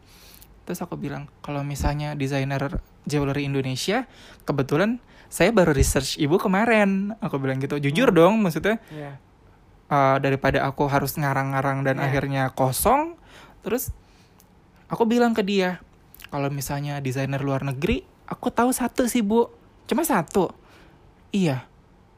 Terus 0.63 0.80
aku 0.80 0.95
bilang 0.95 1.28
kalau 1.41 1.65
misalnya 1.65 2.13
desainer 2.15 2.80
jewelry 3.04 3.43
Indonesia 3.43 4.06
kebetulan 4.45 5.02
saya 5.28 5.50
baru 5.52 5.74
research 5.74 6.15
ibu 6.17 6.38
kemarin. 6.38 7.17
Aku 7.19 7.41
bilang 7.41 7.58
gitu. 7.60 7.76
Jujur 7.78 8.13
Hmm. 8.13 8.17
dong 8.17 8.34
maksudnya. 8.41 8.78
Iya. 8.89 9.17
Uh, 9.89 10.17
daripada 10.17 10.63
aku 10.63 10.88
harus 10.88 11.17
ngarang-ngarang 11.17 11.84
dan 11.84 11.97
Iya. 11.97 12.06
akhirnya 12.08 12.43
kosong 12.54 13.17
terus 13.60 13.91
aku 14.88 15.04
bilang 15.04 15.36
ke 15.36 15.43
dia 15.43 15.84
kalau 16.30 16.47
misalnya 16.47 17.02
desainer 17.02 17.41
luar 17.41 17.65
negeri 17.65 18.06
aku 18.30 18.54
tahu 18.54 18.69
satu 18.69 19.10
sih 19.10 19.25
bu. 19.25 19.49
Cuma 19.89 20.06
satu? 20.06 20.54
Iya. 21.34 21.65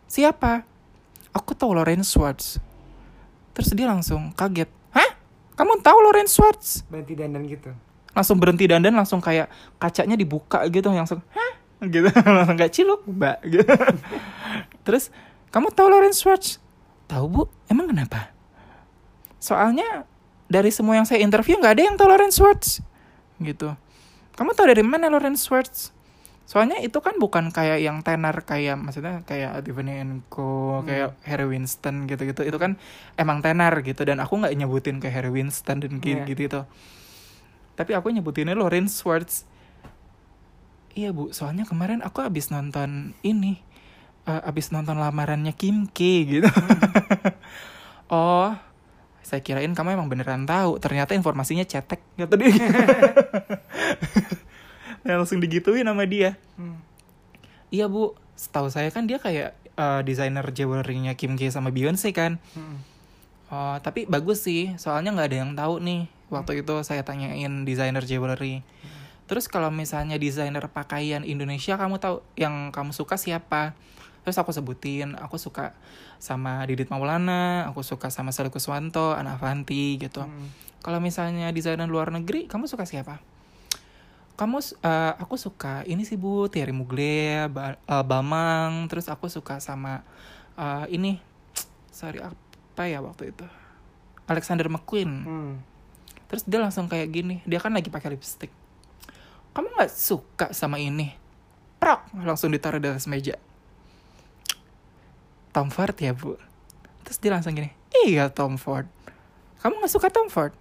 Siapa? 0.06 0.68
Aku 1.32 1.56
tahu 1.56 1.72
Lawrence 1.72 2.12
Schwartz. 2.12 2.60
Terus 3.56 3.72
dia 3.72 3.88
langsung 3.88 4.36
kaget 4.36 4.68
hah? 4.92 5.16
Kamu 5.56 5.80
tahu 5.80 5.98
Lawrence 6.04 6.36
Schwartz? 6.36 6.84
Berhenti 6.92 7.16
dandan 7.16 7.48
gitu. 7.48 7.72
langsung 8.12 8.44
berhenti 8.44 8.68
dandan 8.68 8.92
langsung 8.92 9.24
kayak 9.24 9.48
kacanya 9.80 10.20
dibuka 10.20 10.60
gitu 10.68 10.92
langsung 10.92 11.24
hah? 11.32 11.52
gitu. 11.80 12.12
Langsung 12.28 12.60
kayak 12.60 12.74
ciluk 12.76 13.02
mbak. 13.08 13.40
Gitu. 13.48 13.64
Terus 14.84 15.10
kamu 15.50 15.72
tahu 15.72 15.88
Lawrence 15.88 16.20
Schwartz 16.22 16.61
tahu 17.12 17.26
bu? 17.28 17.44
Emang 17.68 17.92
kenapa? 17.92 18.32
Soalnya 19.44 20.08
dari 20.48 20.72
semua 20.72 20.96
yang 20.96 21.04
saya 21.04 21.20
interview 21.20 21.60
nggak 21.60 21.74
ada 21.76 21.84
yang 21.92 21.96
tahu 22.00 22.08
Lawrence 22.08 22.40
Schwartz 22.40 22.80
gitu. 23.44 23.76
Kamu 24.40 24.56
tahu 24.56 24.72
dari 24.72 24.84
mana 24.88 25.12
Lawrence 25.12 25.44
Schwartz? 25.44 25.92
Soalnya 26.48 26.80
itu 26.84 27.00
kan 27.04 27.16
bukan 27.20 27.52
kayak 27.52 27.80
yang 27.80 28.04
tenar 28.04 28.44
kayak 28.44 28.76
maksudnya 28.76 29.24
kayak 29.24 29.64
Tiffany 29.64 30.04
Co 30.32 30.84
kayak 30.88 31.20
Harry 31.28 31.48
Winston 31.48 32.08
gitu-gitu. 32.08 32.48
Itu 32.48 32.56
kan 32.56 32.80
emang 33.20 33.44
tenar 33.44 33.76
gitu. 33.84 34.08
Dan 34.08 34.24
aku 34.24 34.40
nggak 34.40 34.56
nyebutin 34.56 35.04
kayak 35.04 35.16
Harry 35.20 35.32
Winston 35.32 35.84
dan 35.84 36.00
gitu 36.00 36.24
Iya. 36.24 36.28
gitu 36.28 36.42
itu 36.48 36.62
tapi 37.72 37.98
aku 37.98 38.14
nyebutinnya 38.14 38.54
Lawrence 38.54 39.02
Schwartz. 39.02 39.48
Iya 40.94 41.16
bu. 41.16 41.32
Soalnya 41.32 41.64
kemarin 41.64 42.04
aku 42.04 42.22
habis 42.22 42.52
nonton 42.52 43.16
ini 43.24 43.64
eh, 44.26 44.42
habis 44.44 44.70
nonton 44.70 44.98
lamarannya 44.98 45.54
Kim 45.54 45.88
K 45.88 46.00
gitu 46.26 46.50
oh 48.14 48.54
saya 49.22 49.40
kirain 49.40 49.72
kamu 49.72 49.96
emang 49.96 50.12
beneran 50.12 50.44
tahu 50.44 50.78
ternyata 50.78 51.16
informasinya 51.16 51.64
cetek 51.64 52.02
kata 52.20 52.36
dia 52.36 52.52
Nah, 55.02 55.18
langsung 55.18 55.42
digituin 55.42 55.88
sama 55.88 56.06
dia 56.06 56.38
Hmm. 56.60 56.78
iya 57.74 57.90
bu 57.90 58.14
setahu 58.38 58.70
saya 58.70 58.94
kan 58.94 59.10
dia 59.10 59.18
kayak 59.18 59.58
eh, 59.58 60.02
desainer 60.06 60.46
jewelry-nya 60.54 61.18
Kim 61.18 61.34
K 61.40 61.50
sama 61.50 61.74
Beyonce 61.74 62.14
kan 62.14 62.38
Hmm. 62.54 62.78
Oh, 63.52 63.76
tapi 63.84 64.08
bagus 64.08 64.48
sih, 64.48 64.72
soalnya 64.80 65.12
nggak 65.12 65.28
ada 65.28 65.38
yang 65.44 65.52
tahu 65.60 65.84
nih. 65.84 66.08
Waktu 66.32 66.64
itu 66.64 66.72
saya 66.88 67.04
tanyain 67.04 67.68
desainer 67.68 68.00
jewelry. 68.00 68.64
Terus 69.28 69.52
kalau 69.52 69.68
misalnya 69.68 70.16
desainer 70.16 70.64
pakaian 70.72 71.28
Indonesia, 71.28 71.76
kamu 71.76 72.00
tahu 72.00 72.24
yang 72.40 72.72
kamu 72.72 72.96
suka 72.96 73.20
siapa? 73.20 73.76
Terus 74.22 74.38
aku 74.38 74.54
sebutin, 74.54 75.18
aku 75.18 75.42
suka 75.42 75.74
sama 76.22 76.62
Didit 76.70 76.94
Maulana, 76.94 77.66
aku 77.66 77.82
suka 77.82 78.14
sama 78.14 78.30
Sally 78.30 78.54
Kuswanto, 78.54 79.18
Ana 79.18 79.34
Avanti 79.34 79.98
gitu. 79.98 80.22
Hmm. 80.22 80.48
Kalau 80.82 81.02
misalnya 81.02 81.50
desainer 81.50 81.90
luar 81.90 82.14
negeri, 82.14 82.46
kamu 82.46 82.70
suka 82.70 82.86
siapa? 82.86 83.18
Kamu, 84.38 84.58
eh, 84.62 85.14
aku 85.22 85.38
suka 85.38 85.86
ini 85.86 86.06
sih 86.06 86.18
bu, 86.18 86.50
Thierry 86.50 86.74
Mugler, 86.74 87.50
Ba- 87.50 87.78
eh, 87.78 88.04
Bamang. 88.06 88.90
Terus 88.90 89.10
aku 89.10 89.26
suka 89.30 89.58
sama 89.58 90.06
eh, 90.58 90.86
ini, 90.94 91.18
sorry 91.90 92.22
apa 92.22 92.84
ya 92.86 93.02
waktu 93.02 93.34
itu, 93.34 93.46
Alexander 94.30 94.70
McQueen. 94.70 95.12
Hmm. 95.26 95.54
Terus 96.30 96.46
dia 96.46 96.62
langsung 96.62 96.86
kayak 96.86 97.10
gini, 97.10 97.36
dia 97.46 97.58
kan 97.58 97.74
lagi 97.74 97.90
pakai 97.90 98.14
lipstick. 98.14 98.54
Kamu 99.52 99.68
nggak 99.78 99.92
suka 99.92 100.54
sama 100.54 100.80
ini? 100.80 101.12
Prok, 101.82 102.14
langsung 102.22 102.54
ditaruh 102.54 102.80
di 102.80 102.88
atas 102.88 103.10
meja. 103.10 103.36
Tom 105.52 105.68
Ford 105.70 105.96
ya 105.96 106.16
bu. 106.16 106.40
Terus 107.04 107.18
dia 107.20 107.32
langsung 107.32 107.52
gini, 107.54 107.72
iya 108.08 108.32
Tom 108.32 108.56
Ford. 108.56 108.88
Kamu 109.60 109.84
nggak 109.84 109.94
suka 109.94 110.08
Tom 110.10 110.32
Ford? 110.32 110.56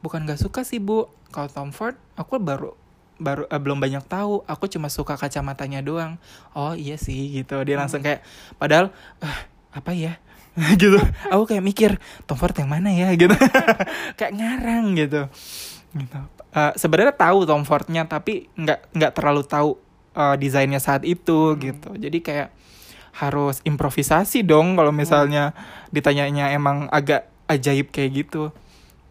Bukan 0.00 0.28
nggak 0.28 0.38
suka 0.38 0.62
sih 0.62 0.78
bu. 0.78 1.08
Kalau 1.32 1.48
Tom 1.50 1.72
Ford, 1.72 1.96
aku 2.14 2.38
baru 2.38 2.76
baru 3.16 3.48
eh, 3.48 3.60
belum 3.60 3.80
banyak 3.80 4.04
tahu. 4.06 4.44
Aku 4.44 4.68
cuma 4.68 4.92
suka 4.92 5.16
kacamatanya 5.16 5.80
doang. 5.80 6.20
Oh 6.52 6.76
iya 6.76 7.00
sih 7.00 7.32
gitu. 7.32 7.56
Dia 7.64 7.80
langsung 7.80 8.04
kayak, 8.04 8.20
padahal 8.60 8.92
"Ah, 9.24 9.48
apa 9.72 9.96
ya? 9.96 10.20
gitu. 10.80 11.00
Aku 11.32 11.44
kayak 11.48 11.64
mikir 11.64 11.90
Tom 12.28 12.36
Ford 12.36 12.52
yang 12.56 12.68
mana 12.68 12.92
ya 12.92 13.12
gitu. 13.16 13.32
kayak 14.20 14.32
ngarang 14.36 14.96
gitu. 14.96 15.28
Gitu. 15.96 16.18
Eh, 16.52 16.72
Sebenarnya 16.76 17.16
tahu 17.16 17.48
Tom 17.48 17.64
Fordnya 17.64 18.04
tapi 18.04 18.48
nggak 18.52 18.92
nggak 18.92 19.12
terlalu 19.16 19.42
tahu 19.48 19.70
eh, 20.12 20.36
desainnya 20.36 20.80
saat 20.80 21.02
itu 21.08 21.56
gitu. 21.56 21.90
Jadi 21.96 22.18
kayak 22.20 22.48
harus 23.16 23.64
improvisasi 23.64 24.44
dong 24.44 24.76
kalau 24.76 24.92
misalnya 24.92 25.56
ditanyanya 25.88 26.52
emang 26.52 26.84
agak 26.92 27.32
ajaib 27.48 27.88
kayak 27.88 28.26
gitu. 28.26 28.52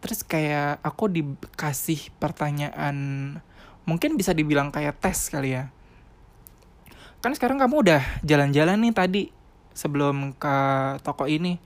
Terus 0.06 0.22
kayak 0.22 0.78
aku 0.86 1.10
dikasih 1.10 2.14
pertanyaan 2.22 2.96
mungkin 3.90 4.14
bisa 4.14 4.38
dibilang 4.38 4.70
kayak 4.70 5.02
tes 5.02 5.34
kali 5.34 5.58
ya. 5.58 5.74
Kan 7.26 7.34
sekarang 7.34 7.58
kamu 7.58 7.82
udah 7.82 8.02
jalan-jalan 8.22 8.78
nih 8.86 8.94
tadi 8.94 9.24
sebelum 9.74 10.38
ke 10.38 10.56
toko 11.02 11.26
ini. 11.26 11.58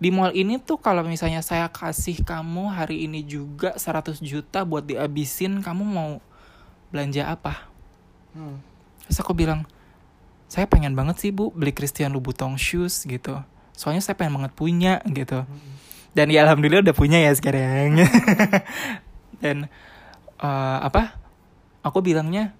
Di 0.00 0.08
mall 0.08 0.32
ini 0.32 0.56
tuh 0.56 0.80
kalau 0.80 1.04
misalnya 1.04 1.44
saya 1.44 1.68
kasih 1.68 2.24
kamu 2.24 2.72
hari 2.72 3.04
ini 3.04 3.20
juga 3.20 3.76
100 3.76 4.24
juta 4.24 4.64
buat 4.64 4.88
dihabisin, 4.88 5.60
kamu 5.60 5.84
mau 5.84 6.24
belanja 6.88 7.28
apa? 7.28 7.68
Hmm. 8.32 8.64
Terus 9.04 9.20
aku 9.20 9.36
bilang, 9.36 9.68
saya 10.50 10.66
pengen 10.66 10.98
banget 10.98 11.22
sih 11.22 11.30
bu 11.30 11.54
beli 11.54 11.70
Christian 11.70 12.10
Louboutin 12.10 12.58
shoes 12.58 13.06
gitu. 13.06 13.38
Soalnya 13.70 14.02
saya 14.02 14.18
pengen 14.18 14.42
banget 14.42 14.52
punya 14.58 14.98
gitu. 15.06 15.46
Dan 16.10 16.26
ya 16.34 16.42
alhamdulillah 16.42 16.90
udah 16.90 16.96
punya 16.98 17.22
ya 17.22 17.30
sekarang. 17.30 18.02
Dan 19.42 19.70
eh, 20.42 20.78
apa? 20.82 21.14
Aku 21.86 22.02
bilangnya 22.02 22.50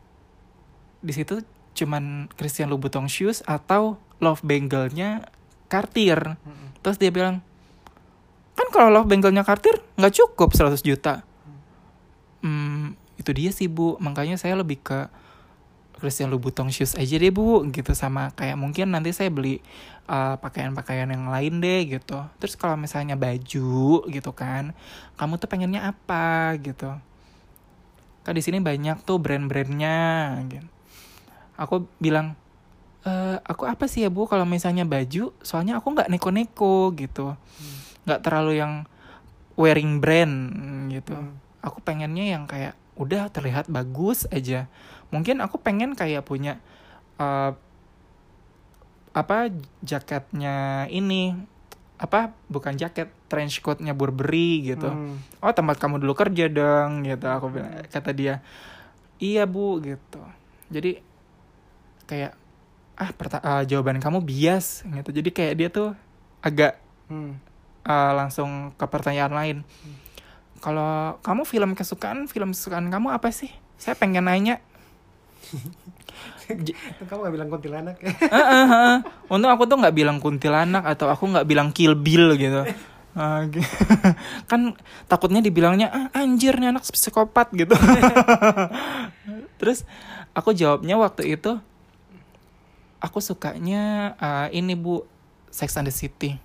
di 1.03 1.11
situ 1.11 1.43
cuman 1.75 2.31
Christian 2.39 2.71
Louboutin 2.71 3.11
shoes 3.11 3.43
atau 3.43 3.99
love 4.23 4.39
bangle-nya 4.47 5.27
Cartier. 5.67 6.39
Hmm. 6.39 6.71
Terus 6.87 6.97
dia 7.03 7.11
bilang, 7.11 7.43
kan 8.55 8.71
kalau 8.71 8.87
love 8.95 9.11
bangle-nya 9.11 9.43
Cartier 9.43 9.83
nggak 9.99 10.15
cukup 10.15 10.55
100 10.55 10.79
juta. 10.87 11.27
Hmm, 12.41 12.95
itu 13.19 13.31
dia 13.35 13.51
sih 13.51 13.67
bu, 13.67 13.99
makanya 13.99 14.39
saya 14.39 14.55
lebih 14.55 14.79
ke 14.79 15.11
Christian 16.01 16.33
Louboutin 16.33 16.73
shoes 16.73 16.97
aja 16.97 17.15
deh 17.21 17.29
bu, 17.29 17.69
gitu 17.69 17.93
sama 17.93 18.33
kayak 18.33 18.57
mungkin 18.57 18.91
nanti 18.91 19.13
saya 19.13 19.29
beli 19.29 19.61
uh, 20.09 20.41
pakaian-pakaian 20.41 21.13
yang 21.13 21.29
lain 21.29 21.61
deh 21.61 22.01
gitu. 22.01 22.25
Terus 22.41 22.57
kalau 22.57 22.81
misalnya 22.81 23.15
baju 23.15 24.09
gitu 24.09 24.31
kan, 24.33 24.73
kamu 25.21 25.37
tuh 25.37 25.49
pengennya 25.53 25.93
apa 25.93 26.57
gitu? 26.59 26.97
Kan 28.25 28.33
di 28.33 28.43
sini 28.43 28.59
banyak 28.59 29.05
tuh 29.05 29.21
brand-brandnya. 29.21 30.41
Gitu. 30.49 30.69
Aku 31.61 31.85
bilang, 32.01 32.35
"Eh, 33.05 33.37
aku 33.45 33.69
apa 33.69 33.85
sih 33.85 34.05
ya 34.05 34.09
bu 34.09 34.25
kalau 34.25 34.49
misalnya 34.49 34.89
baju? 34.89 35.37
Soalnya 35.45 35.77
aku 35.77 35.93
nggak 35.93 36.09
neko-neko 36.09 36.97
gitu, 36.97 37.37
nggak 38.09 38.21
terlalu 38.25 38.61
yang 38.61 38.89
wearing 39.61 40.01
brand 40.01 40.35
gitu 40.89 41.13
Hmm. 41.13 41.37
aku 41.61 41.85
pengennya 41.85 42.25
yang 42.33 42.49
kayak 42.49 42.73
udah 42.97 43.29
terlihat 43.29 43.69
bagus 43.69 44.25
aja 44.33 44.69
mungkin 45.11 45.39
aku 45.39 45.59
pengen 45.59 45.93
kayak 45.93 46.23
punya 46.23 46.59
eh, 47.17 47.53
apa 49.11 49.51
jaketnya 49.83 50.87
ini 50.87 51.35
apa 51.99 52.33
bukan 52.47 52.75
jaket 52.75 53.11
trench 53.27 53.61
coatnya 53.61 53.93
Burberry 53.93 54.65
gitu 54.65 54.87
Hmm. 54.87 55.19
oh 55.39 55.53
tempat 55.53 55.77
kamu 55.77 55.99
dulu 55.99 56.15
kerja 56.17 56.47
dong 56.47 57.05
gitu 57.05 57.27
aku 57.27 57.51
bilang 57.51 57.85
kata 57.87 58.11
dia 58.11 58.41
iya 59.19 59.45
bu 59.45 59.83
gitu 59.83 60.23
jadi 60.67 61.03
kayak 62.07 62.33
ah 62.97 63.11
perta- 63.11 63.43
eh, 63.43 63.65
jawaban 63.67 63.99
kamu 63.99 64.23
bias 64.23 64.87
gitu 64.87 65.11
jadi 65.11 65.29
kayak 65.29 65.55
dia 65.55 65.69
tuh 65.69 65.91
agak 66.41 66.79
Hmm. 67.07 67.35
eh, 67.83 68.13
langsung 68.15 68.71
ke 68.73 68.87
pertanyaan 68.87 69.33
lain. 69.33 69.59
Kalau 70.61 71.19
kamu 71.19 71.43
film 71.43 71.73
kesukaan, 71.73 72.29
film 72.29 72.53
kesukaan 72.53 72.87
kamu 72.87 73.11
apa 73.11 73.33
sih? 73.33 73.49
Saya 73.75 73.97
pengen 73.97 74.23
nanya. 74.23 74.61
Kamu 77.09 77.21
gak 77.25 77.35
bilang 77.35 77.49
kuntilanak 77.49 77.97
ya? 78.03 78.11
Eh, 78.11 78.35
eh, 78.35 78.67
eh. 78.67 78.97
Untung 79.31 79.51
aku 79.51 79.65
tuh 79.71 79.79
nggak 79.79 79.95
bilang 79.95 80.19
kuntilanak 80.19 80.85
atau 80.85 81.07
aku 81.09 81.31
nggak 81.31 81.47
bilang 81.47 81.71
kill 81.71 81.95
bill 81.95 82.35
gitu. 82.35 82.67
Ah, 83.11 83.43
kan 84.51 84.79
takutnya 85.11 85.43
dibilangnya 85.43 85.91
ah, 85.91 86.23
anjir 86.23 86.55
nih 86.59 86.71
anak 86.71 86.87
psikopat 86.87 87.51
gitu. 87.55 87.75
Terus 89.61 89.83
aku 90.35 90.55
jawabnya 90.55 90.95
waktu 90.99 91.35
itu 91.35 91.59
aku 93.03 93.19
sukanya 93.19 94.15
uh, 94.21 94.49
ini 94.53 94.77
bu 94.79 95.03
Sex 95.51 95.75
and 95.75 95.91
the 95.91 95.95
City 95.95 96.39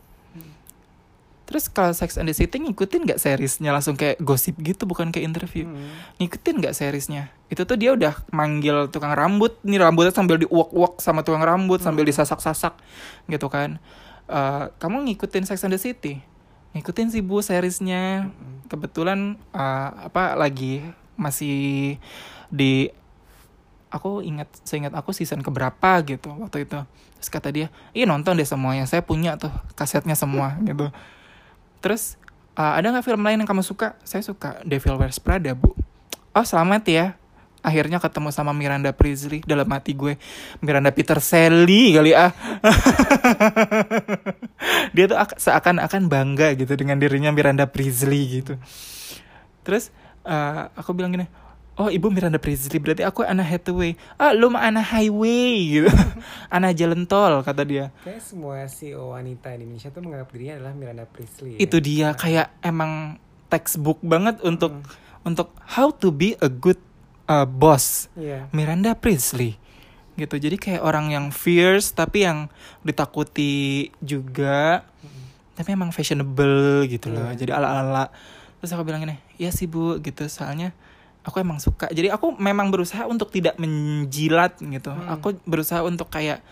terus 1.45 1.69
kalau 1.69 1.93
Sex 1.93 2.17
and 2.17 2.25
the 2.25 2.35
City 2.35 2.57
ngikutin 2.57 3.05
nggak 3.05 3.21
seriesnya? 3.21 3.69
Langsung 3.69 3.93
kayak 3.93 4.17
gosip 4.19 4.57
gitu 4.59 4.89
bukan 4.89 5.13
kayak 5.13 5.29
interview. 5.29 5.69
Hmm. 5.69 5.93
ngikutin 6.17 6.61
nggak 6.61 6.73
seriesnya? 6.73 7.29
Itu 7.47 7.69
tuh 7.69 7.77
dia 7.77 7.93
udah 7.93 8.17
manggil 8.33 8.89
tukang 8.89 9.13
rambut. 9.13 9.61
Nih 9.61 9.77
rambutnya 9.77 10.11
sambil 10.11 10.41
diuak-uak 10.41 10.99
sama 10.99 11.21
tukang 11.21 11.45
rambut 11.45 11.79
sambil 11.79 12.03
disasak-sasak 12.03 12.73
gitu 13.29 13.47
kan. 13.47 13.77
Eh, 14.25 14.63
kamu 14.81 15.05
ngikutin 15.13 15.45
Sex 15.45 15.61
and 15.61 15.77
the 15.77 15.79
City? 15.79 16.25
Ngikutin 16.73 17.13
sih 17.13 17.21
bu 17.21 17.45
seriesnya. 17.45 18.33
Kebetulan 18.65 19.37
eh, 19.53 19.89
apa 20.09 20.33
lagi 20.33 20.81
masih 21.15 21.95
di 22.49 22.89
aku 23.93 24.19
ingat 24.25 24.51
seingat 24.67 24.91
aku 24.91 25.15
season 25.15 25.45
keberapa 25.45 26.01
gitu 26.03 26.33
waktu 26.41 26.65
itu. 26.65 26.81
Terus 27.21 27.29
kata 27.29 27.53
dia 27.53 27.67
iya 27.93 28.09
nonton 28.09 28.33
deh 28.33 28.49
semuanya. 28.49 28.89
Saya 28.89 29.05
punya 29.05 29.37
tuh 29.37 29.53
kasetnya 29.77 30.17
semua 30.17 30.57
gitu 30.65 30.89
terus 31.83 32.15
eh, 32.55 32.73
ada 32.79 32.91
nggak 32.91 33.05
film 33.05 33.23
lain 33.23 33.43
yang 33.43 33.49
kamu 33.49 33.63
suka? 33.63 33.95
Saya 34.03 34.21
suka 34.21 34.59
Devil 34.63 34.99
Wears 34.99 35.19
Prada 35.19 35.51
bu. 35.55 35.75
Oh 36.35 36.45
selamat 36.45 36.83
ya. 36.87 37.07
Akhirnya 37.65 37.97
ketemu 37.97 38.29
sama 38.29 38.53
Miranda 38.53 38.93
Priestley 38.93 39.41
dalam 39.41 39.65
hati 39.73 39.97
gue. 39.97 40.21
Miranda 40.61 40.93
Peter 40.93 41.17
Sally 41.17 41.97
kali 41.97 42.13
ah. 42.13 42.29
Dia 44.95 45.05
tuh 45.09 45.17
ak- 45.17 45.41
seakan-akan 45.41 46.05
bangga 46.05 46.53
gitu 46.53 46.77
dengan 46.77 47.01
dirinya 47.01 47.33
Miranda 47.33 47.65
Priestley 47.65 48.41
gitu. 48.41 48.61
Terus 49.65 49.89
eh, 50.21 50.61
aku 50.77 50.93
bilang 50.93 51.09
gini 51.09 51.25
oh 51.75 51.91
ibu 51.91 52.07
Miranda 52.07 52.39
Priestley 52.39 52.79
berarti 52.79 53.03
aku 53.03 53.23
Anna 53.27 53.43
Hathaway. 53.43 53.99
Ah 54.15 54.31
lu 54.31 54.47
mah 54.47 54.63
Anna 54.63 54.81
Highway 54.81 55.79
gitu. 55.79 55.91
Anna 56.53 56.71
jalan 56.71 57.03
tol 57.03 57.43
kata 57.43 57.67
dia. 57.67 57.91
Kayak 58.07 58.23
semua 58.23 58.63
CEO 58.71 59.11
wanita 59.11 59.51
di 59.55 59.67
Indonesia 59.67 59.91
tuh 59.91 60.01
menganggap 60.03 60.29
dirinya 60.31 60.53
adalah 60.59 60.73
Miranda 60.73 61.05
Priestley. 61.07 61.55
ya. 61.55 61.57
itu 61.67 61.77
dia 61.83 62.07
kayak 62.15 62.47
emang 62.63 63.19
textbook 63.51 63.99
banget 64.01 64.39
untuk 64.41 64.71
untuk 65.27 65.51
how 65.75 65.91
to 65.91 66.09
be 66.15 66.39
a 66.39 66.47
good 66.47 66.79
uh, 67.27 67.43
boss. 67.43 68.07
Iya. 68.15 68.47
Miranda 68.55 68.95
Priestley 68.95 69.59
gitu. 70.15 70.39
Jadi 70.39 70.55
kayak 70.55 70.81
orang 70.81 71.11
yang 71.11 71.25
fierce 71.35 71.91
tapi 71.91 72.23
yang 72.23 72.47
ditakuti 72.87 73.91
juga 73.99 74.87
tapi 75.55 75.71
emang 75.71 75.91
fashionable 75.91 76.87
gitu 76.87 77.11
loh. 77.11 77.31
Iya. 77.31 77.39
jadi 77.39 77.51
ala 77.55 77.67
ala 77.79 78.05
terus 78.59 78.75
aku 78.75 78.87
bilang 78.87 79.03
gini 79.03 79.19
ya 79.35 79.51
sih 79.51 79.67
bu 79.67 79.99
gitu. 79.99 80.27
Soalnya 80.31 80.71
aku 81.25 81.41
emang 81.41 81.57
suka. 81.57 81.89
Jadi 81.89 82.13
aku 82.13 82.37
memang 82.37 82.69
berusaha 82.69 83.09
untuk 83.09 83.33
tidak 83.33 83.57
menjilat 83.57 84.61
gitu. 84.61 84.93
Hmm. 84.93 85.09
aku 85.17 85.35
berusaha 85.43 85.81
untuk 85.81 86.07
kayak 86.13 86.45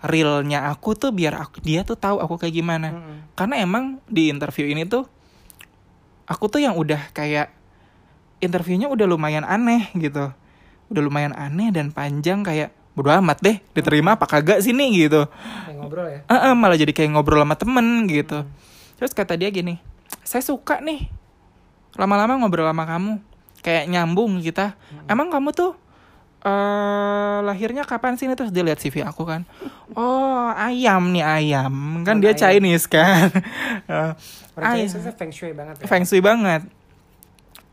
realnya 0.00 0.68
aku 0.72 0.96
tuh 0.96 1.12
biar 1.12 1.36
aku 1.36 1.60
dia 1.60 1.84
tuh 1.84 1.96
tahu 1.96 2.20
aku 2.20 2.40
kayak 2.40 2.54
gimana. 2.56 2.92
Mm-mm. 2.92 3.16
karena 3.32 3.54
emang 3.60 4.00
di 4.08 4.28
interview 4.28 4.68
ini 4.68 4.84
tuh 4.84 5.08
aku 6.28 6.52
tuh 6.52 6.60
yang 6.60 6.76
udah 6.76 7.12
kayak 7.16 7.52
interviewnya 8.40 8.88
udah 8.88 9.06
lumayan 9.06 9.44
aneh 9.44 9.92
gitu. 9.96 10.32
Udah 10.86 11.02
lumayan 11.02 11.36
aneh 11.36 11.68
dan 11.70 11.92
panjang 11.92 12.40
kayak 12.40 12.72
bodo 12.96 13.12
amat 13.12 13.44
deh 13.44 13.56
diterima 13.76 14.16
apa 14.16 14.24
kagak 14.24 14.64
sini 14.64 14.88
gitu. 14.96 15.28
Kayak 15.28 15.76
ngobrol 15.76 16.06
ya. 16.08 16.20
Eh, 16.24 16.36
eh, 16.48 16.54
malah 16.56 16.78
jadi 16.80 16.92
kayak 16.96 17.12
ngobrol 17.12 17.44
sama 17.44 17.56
temen 17.60 18.08
gitu. 18.08 18.48
Terus 18.96 19.12
kata 19.12 19.36
dia 19.36 19.52
gini 19.52 19.76
saya 20.26 20.42
suka 20.42 20.82
nih 20.82 21.06
lama-lama 21.96 22.36
ngobrol 22.36 22.66
sama 22.66 22.84
kamu 22.84 23.12
kayak 23.66 23.90
nyambung 23.90 24.38
kita 24.38 24.78
emang 25.06 25.26
kamu 25.26 25.50
tuh 25.50 25.74
eh 26.40 27.38
lahirnya 27.42 27.82
kapan 27.82 28.14
sih 28.14 28.30
nih 28.30 28.38
terus 28.38 28.54
dia 28.54 28.62
lihat 28.62 28.78
CV 28.78 29.02
aku 29.02 29.26
kan 29.26 29.42
oh 29.98 30.46
ayam 30.54 31.10
nih 31.10 31.26
ayam 31.26 32.06
kan 32.06 32.16
Oh, 32.16 32.22
dia 32.22 32.30
ayam. 32.30 32.38
Chinese 32.38 32.86
kan 32.86 33.28
Eh, 33.90 34.12
Orang 34.54 34.70
ayam. 34.70 34.86
Chinese 34.86 35.10
feng 35.12 35.32
shui 35.34 35.50
banget 35.50 35.82
ya. 35.82 35.84
Feng 35.84 36.06
shui 36.06 36.22
banget. 36.22 36.62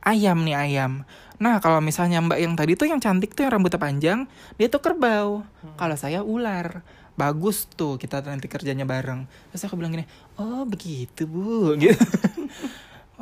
Ayam 0.01 0.41
nih 0.41 0.57
ayam. 0.57 1.05
Nah 1.37 1.61
kalau 1.61 1.79
misalnya 1.79 2.19
mbak 2.19 2.41
yang 2.41 2.57
tadi 2.57 2.73
tuh 2.73 2.89
yang 2.89 2.99
cantik 2.99 3.31
tuh 3.31 3.45
yang 3.45 3.55
rambutnya 3.55 3.79
panjang, 3.79 4.19
dia 4.57 4.67
tuh 4.67 4.81
kerbau. 4.81 5.45
Kalau 5.77 5.95
saya 5.95 6.25
ular. 6.25 6.81
Bagus 7.13 7.69
tuh 7.69 7.95
kita 7.95 8.25
nanti 8.25 8.49
kerjanya 8.49 8.83
bareng. 8.83 9.29
Terus 9.53 9.63
aku 9.63 9.77
bilang 9.77 9.93
gini, 9.93 10.03
oh 10.35 10.65
begitu 10.65 11.29
bu. 11.29 11.71
Gitu. 11.81 11.93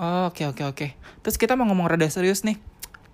Oh, 0.01 0.33
Oke 0.33 0.49
oke 0.49 0.65
oke. 0.65 0.87
Terus 1.21 1.37
kita 1.37 1.53
mau 1.53 1.69
ngomong 1.69 1.85
rada 1.93 2.09
serius 2.09 2.41
nih. 2.41 2.57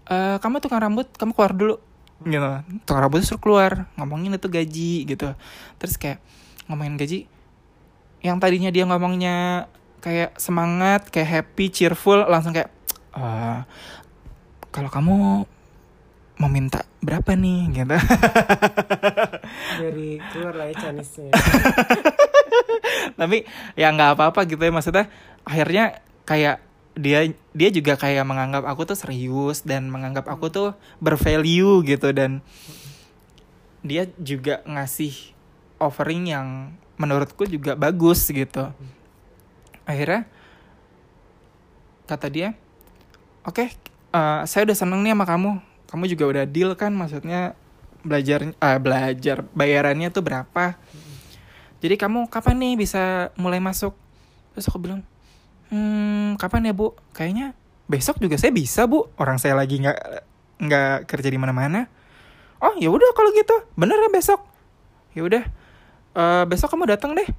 Eh 0.07 0.37
kamu 0.39 0.63
tukang 0.63 0.79
rambut, 0.79 1.11
kamu 1.19 1.35
keluar 1.35 1.51
dulu. 1.51 1.75
Gitu. 2.23 2.51
Tukang 2.87 3.01
rambut 3.03 3.27
suruh 3.27 3.43
keluar, 3.43 3.91
ngomongin 3.99 4.39
itu 4.39 4.47
gaji 4.47 4.93
gitu. 5.03 5.35
Terus 5.83 5.99
kayak 5.99 6.23
ngomongin 6.71 6.95
gaji. 6.95 7.27
Yang 8.23 8.37
tadinya 8.39 8.71
dia 8.71 8.87
ngomongnya 8.87 9.67
kayak 9.99 10.39
semangat, 10.39 11.11
kayak 11.11 11.27
happy, 11.43 11.67
cheerful, 11.67 12.23
langsung 12.23 12.55
kayak 12.55 12.71
"Eh, 13.19 13.59
kalau 14.71 14.87
kamu 14.87 15.43
mau 16.37 16.49
minta 16.53 16.87
berapa 17.03 17.33
nih 17.35 17.83
gitu. 17.83 17.97
Dari 19.83 20.21
keluar 20.31 20.53
lah 20.55 20.71
ya 20.71 20.75
Chinese-nya. 20.87 21.33
Tapi 23.19 23.43
ya 23.75 23.91
nggak 23.91 24.15
apa-apa 24.15 24.45
gitu 24.47 24.61
ya 24.61 24.71
maksudnya 24.71 25.09
akhirnya 25.43 25.99
kayak 26.23 26.66
dia 26.97 27.29
dia 27.53 27.69
juga 27.69 27.93
kayak 27.95 28.25
menganggap 28.25 28.65
aku 28.65 28.89
tuh 28.89 28.97
serius 28.97 29.61
dan 29.61 29.87
menganggap 29.87 30.25
aku 30.25 30.49
tuh 30.49 30.69
bervalue 30.97 31.85
gitu 31.85 32.09
dan 32.11 32.41
dia 33.85 34.09
juga 34.17 34.65
ngasih 34.65 35.13
offering 35.77 36.27
yang 36.27 36.73
menurutku 36.97 37.45
juga 37.45 37.77
bagus 37.77 38.25
gitu. 38.27 38.73
Akhirnya 39.85 40.25
kata 42.09 42.27
dia, 42.27 42.57
"Oke, 43.45 43.69
eh, 44.11 44.41
saya 44.49 44.65
udah 44.65 44.75
seneng 44.75 45.05
nih 45.05 45.13
sama 45.13 45.25
kamu. 45.29 45.51
Kamu 45.87 46.03
juga 46.09 46.25
udah 46.27 46.43
deal 46.43 46.73
kan 46.75 46.91
maksudnya 46.91 47.55
belajar 48.01 48.51
ah, 48.59 48.81
belajar 48.81 49.45
bayarannya 49.53 50.09
tuh 50.09 50.25
berapa?" 50.25 50.75
Jadi 51.77 51.95
kamu 51.95 52.25
kapan 52.33 52.57
nih 52.57 52.73
bisa 52.73 53.29
mulai 53.37 53.61
masuk? 53.61 53.93
Terus 54.57 54.65
aku 54.65 54.81
bilang, 54.81 55.05
hmm 55.69 56.35
kapan 56.35 56.69
ya 56.69 56.73
bu? 56.73 56.93
Kayaknya 57.11 57.51
besok 57.85 58.19
juga 58.19 58.35
saya 58.35 58.51
bisa 58.51 58.85
bu. 58.85 59.07
Orang 59.15 59.37
saya 59.37 59.55
lagi 59.55 59.79
nggak 59.79 59.99
nggak 60.59 60.95
kerja 61.05 61.27
di 61.27 61.37
mana-mana. 61.37 61.87
Oh 62.57 62.73
ya 62.75 62.89
udah 62.89 63.13
kalau 63.13 63.29
gitu, 63.31 63.53
bener 63.73 63.97
ya 63.97 64.09
besok. 64.09 64.41
Ya 65.13 65.21
udah, 65.21 65.43
Eh, 66.17 66.43
besok 66.49 66.73
kamu 66.73 66.89
datang 66.89 67.13
deh. 67.13 67.29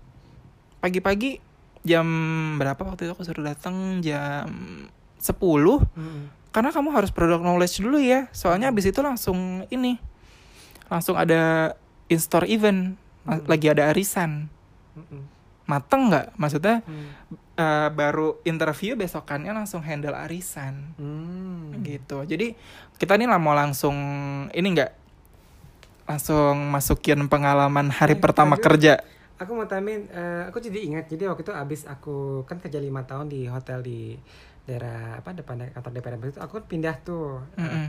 Pagi-pagi 0.79 1.43
jam 1.83 2.07
berapa 2.55 2.79
waktu 2.79 3.11
itu 3.11 3.13
aku 3.13 3.27
suruh 3.27 3.43
datang 3.43 3.99
jam 3.99 4.47
10 5.19 5.35
Mm-mm. 5.35 6.31
karena 6.55 6.71
kamu 6.71 6.95
harus 6.95 7.11
product 7.11 7.43
knowledge 7.43 7.83
dulu 7.83 7.99
ya. 7.99 8.31
Soalnya 8.31 8.71
abis 8.71 8.87
itu 8.87 9.03
langsung 9.03 9.67
ini 9.75 9.99
langsung 10.87 11.19
ada 11.19 11.75
in-store 12.07 12.47
event, 12.47 12.95
Hmm. 13.27 13.43
lagi 13.51 13.67
ada 13.67 13.91
arisan 13.91 14.47
Mm-mm. 14.95 15.27
mateng 15.67 16.09
nggak 16.09 16.39
maksudnya 16.39 16.81
Mm. 16.87 17.11
Eh, 17.59 17.89
baru 17.91 18.39
interview 18.45 18.95
besokannya 18.95 19.51
langsung 19.51 19.83
handle 19.83 20.15
arisan 20.15 20.95
Mm. 20.95 21.83
gitu 21.83 22.23
jadi 22.23 22.55
kita 22.97 23.19
nih 23.19 23.27
lah 23.27 23.37
mau 23.37 23.53
langsung 23.53 23.95
ini 24.51 24.69
nggak 24.73 24.93
langsung 26.09 26.73
masukin 26.73 27.29
pengalaman 27.29 27.93
hari 27.93 28.17
Eh, 28.17 28.21
pertama 28.21 28.57
aduh. 28.57 28.65
kerja 28.65 28.95
Aku 29.39 29.55
mau 29.55 29.71
tamin, 29.71 30.11
eh, 30.11 30.51
aku 30.51 30.59
jadi 30.59 30.83
ingat. 30.83 31.07
Jadi 31.07 31.31
waktu 31.31 31.47
itu 31.47 31.55
abis 31.55 31.87
aku 31.87 32.43
kan 32.43 32.59
kerja 32.59 32.83
lima 32.83 33.07
tahun 33.07 33.31
di 33.31 33.47
hotel 33.47 33.87
di 33.87 34.19
daerah 34.67 35.15
apa 35.15 35.31
depan 35.31 35.63
kantor 35.71 35.95
DPR 35.95 36.19
itu, 36.19 36.43
aku 36.43 36.59
kan 36.59 36.65
pindah 36.67 36.97
tuh. 37.07 37.39
eh, 37.55 37.63
Mm-mm. 37.63 37.87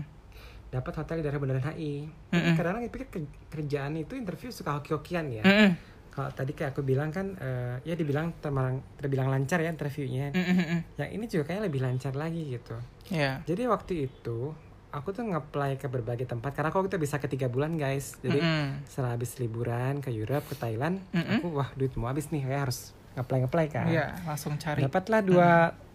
dapat 0.69 0.93
hotel 0.93 1.15
di 1.17 1.23
daerah 1.25 1.41
Bundaran 1.41 1.65
HI. 1.73 2.05
Mm-mm. 2.29 2.53
Karena 2.53 2.77
aku 2.77 2.93
pikir 2.93 3.07
ke- 3.09 3.33
kerjaan 3.49 3.97
itu 3.97 4.13
interview 4.13 4.53
suka 4.53 4.77
hoki-hokian 4.77 5.25
ya. 5.33 5.41
Mm-mm. 5.41 5.73
Kalau 6.09 6.29
tadi 6.33 6.51
kayak 6.57 6.73
aku 6.75 6.81
bilang 6.81 7.13
kan, 7.13 7.37
eh, 7.37 7.79
ya 7.85 7.93
dibilang 7.95 8.33
terbilang, 8.41 8.81
terbilang 8.97 9.27
lancar 9.29 9.61
ya 9.61 9.69
interviewnya. 9.71 10.33
Mm-mm. 10.33 10.99
Yang 10.99 11.09
ini 11.15 11.25
juga 11.29 11.43
kayaknya 11.47 11.63
lebih 11.69 11.81
lancar 11.85 12.13
lagi 12.17 12.41
gitu. 12.49 12.75
ya 13.09 13.41
Jadi 13.45 13.63
waktu 13.69 13.93
itu 14.09 14.53
aku 14.89 15.13
tuh 15.13 15.23
nge-apply 15.29 15.77
ke 15.77 15.85
berbagai 15.85 16.25
tempat 16.25 16.49
karena 16.57 16.73
aku 16.73 16.89
kita 16.89 16.97
bisa 16.97 17.21
ke 17.21 17.29
tiga 17.29 17.45
bulan 17.47 17.77
guys. 17.77 18.17
Jadi 18.19 18.41
Mm-mm. 18.41 18.89
setelah 18.89 19.13
habis 19.15 19.37
liburan 19.37 20.01
ke 20.01 20.09
Europe 20.09 20.49
ke 20.49 20.55
Thailand, 20.57 21.01
Mm-mm. 21.13 21.39
aku 21.41 21.47
wah 21.53 21.69
duit 21.77 21.93
mau 21.93 22.09
habis 22.09 22.33
nih, 22.33 22.45
kayak 22.45 22.69
harus 22.69 22.91
nge-apply 23.17 23.37
nge-apply 23.45 23.65
kan. 23.69 23.85
Iya, 23.89 24.05
langsung 24.25 24.57
cari 24.57 24.81
Dapatlah 24.81 25.21
dua 25.21 25.49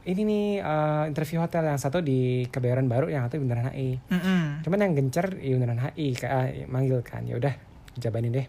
ini 0.04 0.22
nih 0.22 0.46
eh, 0.60 1.02
interview 1.10 1.40
hotel 1.42 1.64
yang 1.66 1.80
satu 1.80 2.04
di 2.04 2.46
Kebayoran 2.52 2.86
Baru, 2.86 3.10
yang 3.10 3.26
satu 3.26 3.40
di 3.40 3.42
Bundaran 3.42 3.72
HI. 3.72 3.90
Mm-mm. 4.12 4.42
Cuman 4.62 4.78
yang 4.78 4.92
gencar 4.94 5.26
di 5.32 5.50
Bundaran 5.56 5.80
HI, 5.90 6.06
kayak 6.14 6.32
ah, 6.32 6.48
manggil 6.70 7.00
kan. 7.02 7.26
Ya 7.26 7.34
udah, 7.40 7.54
jabanin 7.98 8.30
deh. 8.30 8.46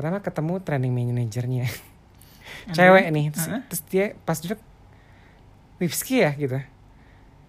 Pertama 0.00 0.24
ketemu 0.24 0.54
training 0.64 0.92
manajernya. 0.96 1.68
Cewek 2.72 3.04
nih. 3.12 3.28
Terus, 3.28 3.46
Uh-uh. 3.52 3.60
terus 3.68 3.82
dia 3.92 4.04
pas 4.24 4.40
duduk 4.40 4.56
Wipski 5.76 6.24
ya 6.24 6.32
gitu. 6.32 6.56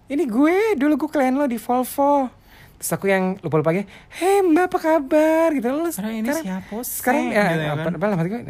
Ini 0.08 0.28
gue, 0.28 0.76
dulu 0.76 1.00
gue 1.00 1.10
klien 1.10 1.32
lo 1.32 1.48
di 1.48 1.56
Volvo. 1.56 2.28
terus 2.76 2.98
aku 2.98 3.06
yang 3.06 3.38
lupa 3.46 3.62
lupa 3.62 3.70
lagi 3.70 3.86
hei 4.18 4.42
mbak 4.42 4.66
apa 4.66 4.78
kabar 4.82 5.54
gitu 5.54 5.70
loh 5.70 5.86
Karena 5.86 6.18
ini 6.18 6.26
sekarang, 6.26 6.42
siapa 6.42 6.74
sekarang 6.82 7.24
ya, 7.30 7.42
Gitu 7.46 7.62
apa, 7.62 7.86
kan. 7.86 8.10
apa 8.10 8.22
gue 8.26 8.40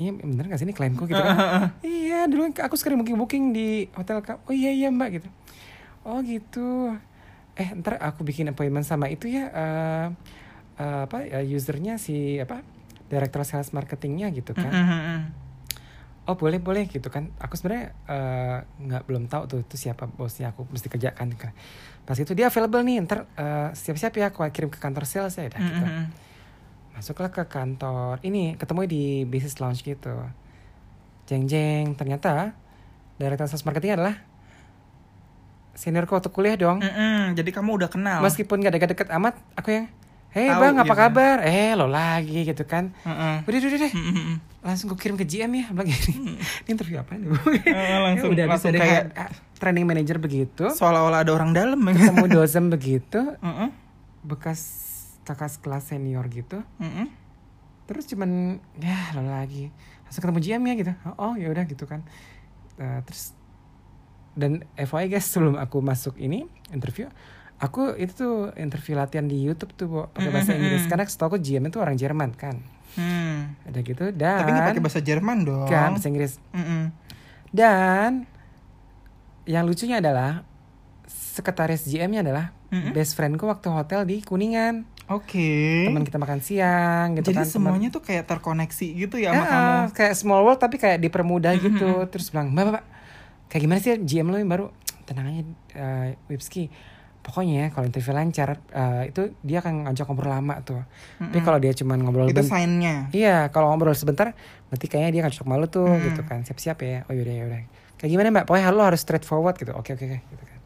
iya 0.00 0.10
bener 0.16 0.44
gak 0.48 0.56
sih 0.56 0.64
ini 0.64 0.72
klaimku 0.72 1.04
gitu 1.04 1.20
kan 1.20 1.36
iya 1.84 2.24
dulu 2.24 2.56
aku 2.56 2.72
sekarang 2.80 3.04
booking 3.04 3.20
booking 3.20 3.44
di 3.52 3.92
hotel 3.92 4.24
kamu 4.24 4.40
oh 4.48 4.54
iya 4.56 4.72
iya 4.72 4.88
mbak 4.88 5.20
gitu 5.20 5.28
oh 6.08 6.24
gitu 6.24 6.96
eh 7.52 7.68
ntar 7.76 8.00
aku 8.00 8.24
bikin 8.24 8.48
appointment 8.48 8.88
sama 8.88 9.12
itu 9.12 9.28
ya 9.28 9.52
eh 9.52 10.06
eh, 10.80 11.00
apa 11.04 11.28
ya, 11.28 11.44
usernya 11.44 12.00
si 12.00 12.40
apa 12.40 12.64
director 13.12 13.44
sales 13.44 13.68
marketingnya 13.70 14.32
gitu 14.32 14.52
kan 14.52 14.66
Mm, 14.66 14.80
mm, 14.82 15.00
mm. 15.04 15.20
oh 16.22 16.34
boleh 16.34 16.56
boleh 16.56 16.86
gitu 16.86 17.04
kan 17.06 17.28
aku 17.36 17.54
sebenarnya 17.54 17.92
eh, 18.06 18.58
nggak 18.80 19.02
belum 19.04 19.26
tahu 19.26 19.42
tuh 19.46 19.58
itu 19.60 19.76
siapa 19.76 20.08
bosnya 20.08 20.48
aku 20.48 20.64
mesti 20.64 20.88
kerjakan 20.88 21.34
kan 21.34 21.52
pas 22.02 22.14
itu 22.14 22.32
dia 22.32 22.48
available 22.48 22.80
nih 22.80 23.02
ntar 23.02 23.28
eh, 23.34 23.68
siap-siap 23.72 24.12
ya 24.14 24.26
aku 24.28 24.42
kirim 24.48 24.68
ke 24.68 24.78
kantor 24.78 25.04
sales 25.04 25.34
ya 25.34 25.44
udah 25.44 25.58
Mm, 25.58 25.68
gitu 25.68 25.84
mm, 25.84 25.92
mm. 25.92 26.06
masuklah 26.92 27.28
ke 27.28 27.44
kantor 27.44 28.16
ini 28.22 28.54
ketemu 28.54 28.80
di 28.86 29.02
business 29.24 29.58
lounge 29.58 29.82
gitu 29.82 30.14
jeng 31.24 31.44
jeng 31.44 31.92
ternyata 31.92 32.56
director 33.14 33.46
sales 33.46 33.62
marketing 33.62 33.94
adalah 33.94 34.16
seniorku 35.74 36.12
waktu 36.12 36.28
kuliah 36.28 36.54
dong 36.54 36.78
Mm, 36.78 36.92
mm. 36.92 37.22
Jadi 37.34 37.50
kamu 37.50 37.70
udah 37.74 37.88
kenal. 37.88 38.20
meskipun 38.20 38.60
gak 38.60 38.74
deket-deket 38.74 39.08
amat 39.10 39.34
aku 39.54 39.68
yang 39.72 39.86
Hei 40.32 40.48
bang 40.48 40.74
apa 40.74 40.88
kan? 40.88 41.12
kabar 41.12 41.36
eh 41.42 41.76
lo 41.76 41.84
lagi 41.86 42.42
gitu 42.42 42.64
kan 42.64 42.96
Mm, 42.98 43.12
mm. 43.12 43.36
udah 43.42 43.58
udah 43.58 43.68
udah 43.68 43.80
deh. 43.80 43.92
Mm, 43.92 44.02
mm, 44.02 44.14
mm. 44.16 44.36
langsung 44.62 44.86
gue 44.88 44.96
kirim 44.96 45.14
ke 45.14 45.24
GM 45.24 45.52
ya 45.52 45.64
bilang 45.68 45.84
gini 45.86 46.12
ini 46.16 46.32
interview 46.66 46.96
apa 46.98 47.12
nih 47.14 47.28
Eh, 47.62 47.98
langsung 48.00 48.30
udah 48.30 48.44
langsung 48.46 48.70
bisa 48.70 48.80
kayak 48.80 49.04
training 49.54 49.84
manager 49.84 50.16
begitu 50.16 50.64
seolah-olah 50.68 51.20
ada 51.20 51.30
orang 51.30 51.52
dalam 51.52 51.76
ya. 51.82 51.92
ketemu 51.94 52.24
dosen 52.38 52.64
begitu 52.66 53.20
Mm, 53.38 53.52
mm. 53.58 53.68
bekas 54.24 54.60
kakak 55.22 55.52
kelas 55.58 55.84
senior 55.86 56.24
gitu 56.26 56.64
Mm, 56.76 56.88
mm. 56.88 57.06
terus 57.84 58.04
cuman 58.06 58.30
ya 58.78 59.12
lo 59.12 59.22
lagi 59.22 59.68
langsung 60.02 60.22
ketemu 60.22 60.40
GM 60.40 60.62
ya 60.64 60.74
gitu 60.78 60.92
oh 61.14 61.34
ya 61.34 61.48
udah 61.48 61.64
gitu 61.64 61.84
kan 61.84 62.00
Eh, 62.74 63.00
terus 63.04 63.36
dan 64.32 64.64
FYI 64.74 65.12
guys 65.12 65.28
sebelum 65.28 65.54
aku 65.54 65.78
masuk 65.78 66.16
ini 66.16 66.44
interview 66.72 67.04
aku 67.62 67.94
itu 67.94 68.12
tuh 68.12 68.34
interview 68.56 68.94
latihan 68.94 69.22
di 69.22 69.38
YouTube 69.38 69.70
tuh 69.72 69.86
pakai 70.08 70.28
bahasa 70.28 70.50
Mm-mm. 70.50 70.60
Inggris 70.60 70.84
karena 70.84 71.04
setahu 71.04 71.28
aku 71.28 71.38
GM 71.38 71.64
itu 71.64 71.78
orang 71.78 71.94
Jerman 71.94 72.32
kan 72.32 72.58
Hmm. 72.92 73.56
ada 73.64 73.80
gitu 73.80 74.12
dan 74.12 74.36
Tapi 74.36 74.50
nggak 74.50 74.68
pakai 74.68 74.82
bahasa 74.82 75.00
Jerman 75.00 75.38
dong. 75.42 75.64
kan 75.64 75.96
bahasa 75.96 76.06
Inggris 76.06 76.36
Mm, 76.50 76.60
mm. 76.60 76.84
dan 77.50 78.10
yang 79.44 79.64
lucunya 79.64 79.96
adalah 79.96 80.44
sekretaris 81.08 81.82
GM-nya 81.84 82.20
adalah 82.20 82.52
Mm-mm. 82.68 82.92
best 82.92 83.14
friendku 83.14 83.44
waktu 83.44 83.68
hotel 83.68 84.04
di 84.04 84.20
Kuningan 84.20 84.84
Oke. 85.08 85.84
teman 85.84 86.02
kita 86.02 86.16
makan 86.16 86.40
siang 86.40 87.14
gitu 87.14 87.26
Jadi 87.26 87.38
kan 87.38 87.44
teman- 87.44 87.54
semuanya 87.72 87.88
tuh 87.90 88.00
kayak 88.00 88.24
terkoneksi 88.24 88.86
gitu 88.98 89.16
ya 89.16 89.30
Ya, 89.30 89.34
sama 89.34 89.44
kamu. 89.46 89.76
kayak 89.94 90.14
small 90.14 90.42
world 90.42 90.58
tapi 90.58 90.76
kayak 90.76 91.00
dipermudah 91.00 91.52
gitu. 91.58 91.88
Terus 92.06 92.28
bilang, 92.28 92.48
"Mbak, 92.50 92.64
Mbak, 92.70 92.84
kayak 93.46 93.62
gimana 93.62 93.78
sih 93.78 93.92
GM 93.98 94.26
lo 94.26 94.36
yang 94.36 94.48
baru?" 94.48 94.66
Tenang 95.02 95.26
aja, 95.26 95.42
eh, 95.74 96.08
Wipski. 96.26 96.68
Pokoknya 97.22 97.70
kalau 97.70 97.86
interview 97.86 98.10
lancar, 98.12 98.58
eh, 98.68 99.08
itu 99.08 99.30
dia 99.40 99.62
akan 99.62 99.86
ngajak 99.86 100.04
ngobrol 100.04 100.28
lama 100.28 100.58
tuh. 100.60 100.82
Tapi 101.16 101.30
Mm-mm. 101.30 101.46
kalau 101.46 101.58
dia 101.58 101.70
cuma 101.72 101.94
ngobrol 101.94 102.26
Itu 102.26 102.42
sign-nya. 102.42 103.14
Iya, 103.14 103.46
kalau 103.48 103.70
ngobrol 103.70 103.94
sebentar, 103.94 104.34
berarti 104.66 104.86
kayaknya 104.90 105.10
dia 105.10 105.22
ngajak 105.22 105.46
malu 105.46 105.66
tuh 105.66 105.86
Hmm. 105.86 106.02
gitu 106.02 106.26
kan. 106.26 106.42
Siap-siap 106.42 106.82
ya. 106.82 107.06
Oh 107.06 107.14
yaudah 107.14 107.30
yaudah. 107.32 107.62
Kayak 107.94 108.10
gimana 108.10 108.28
mbak? 108.32 108.44
Pokoknya 108.44 108.74
lo 108.74 108.82
harus 108.82 108.98
straightforward 108.98 109.54
gitu. 109.54 109.70
Oke 109.70 109.94
oke 109.94 110.02
oke. 110.02 110.18
Gitu 110.18 110.44
kan. 110.44 110.58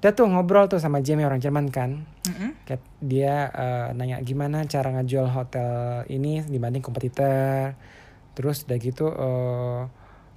Udah 0.00 0.12
tuh 0.12 0.26
ngobrol 0.26 0.66
tuh 0.66 0.80
sama 0.80 0.98
Jamie 0.98 1.22
orang 1.22 1.38
Jerman 1.38 1.68
kan. 1.68 2.08
Kayak 2.64 2.80
dia 2.98 3.34
eh, 3.48 3.86
nanya 3.92 4.18
gimana 4.18 4.64
cara 4.64 4.88
ngejual 4.90 5.28
hotel 5.28 5.70
ini 6.08 6.40
dibanding 6.42 6.80
kompetitor. 6.80 7.76
Terus 8.32 8.64
udah 8.64 8.78
gitu 8.78 9.06
eh, 9.06 9.80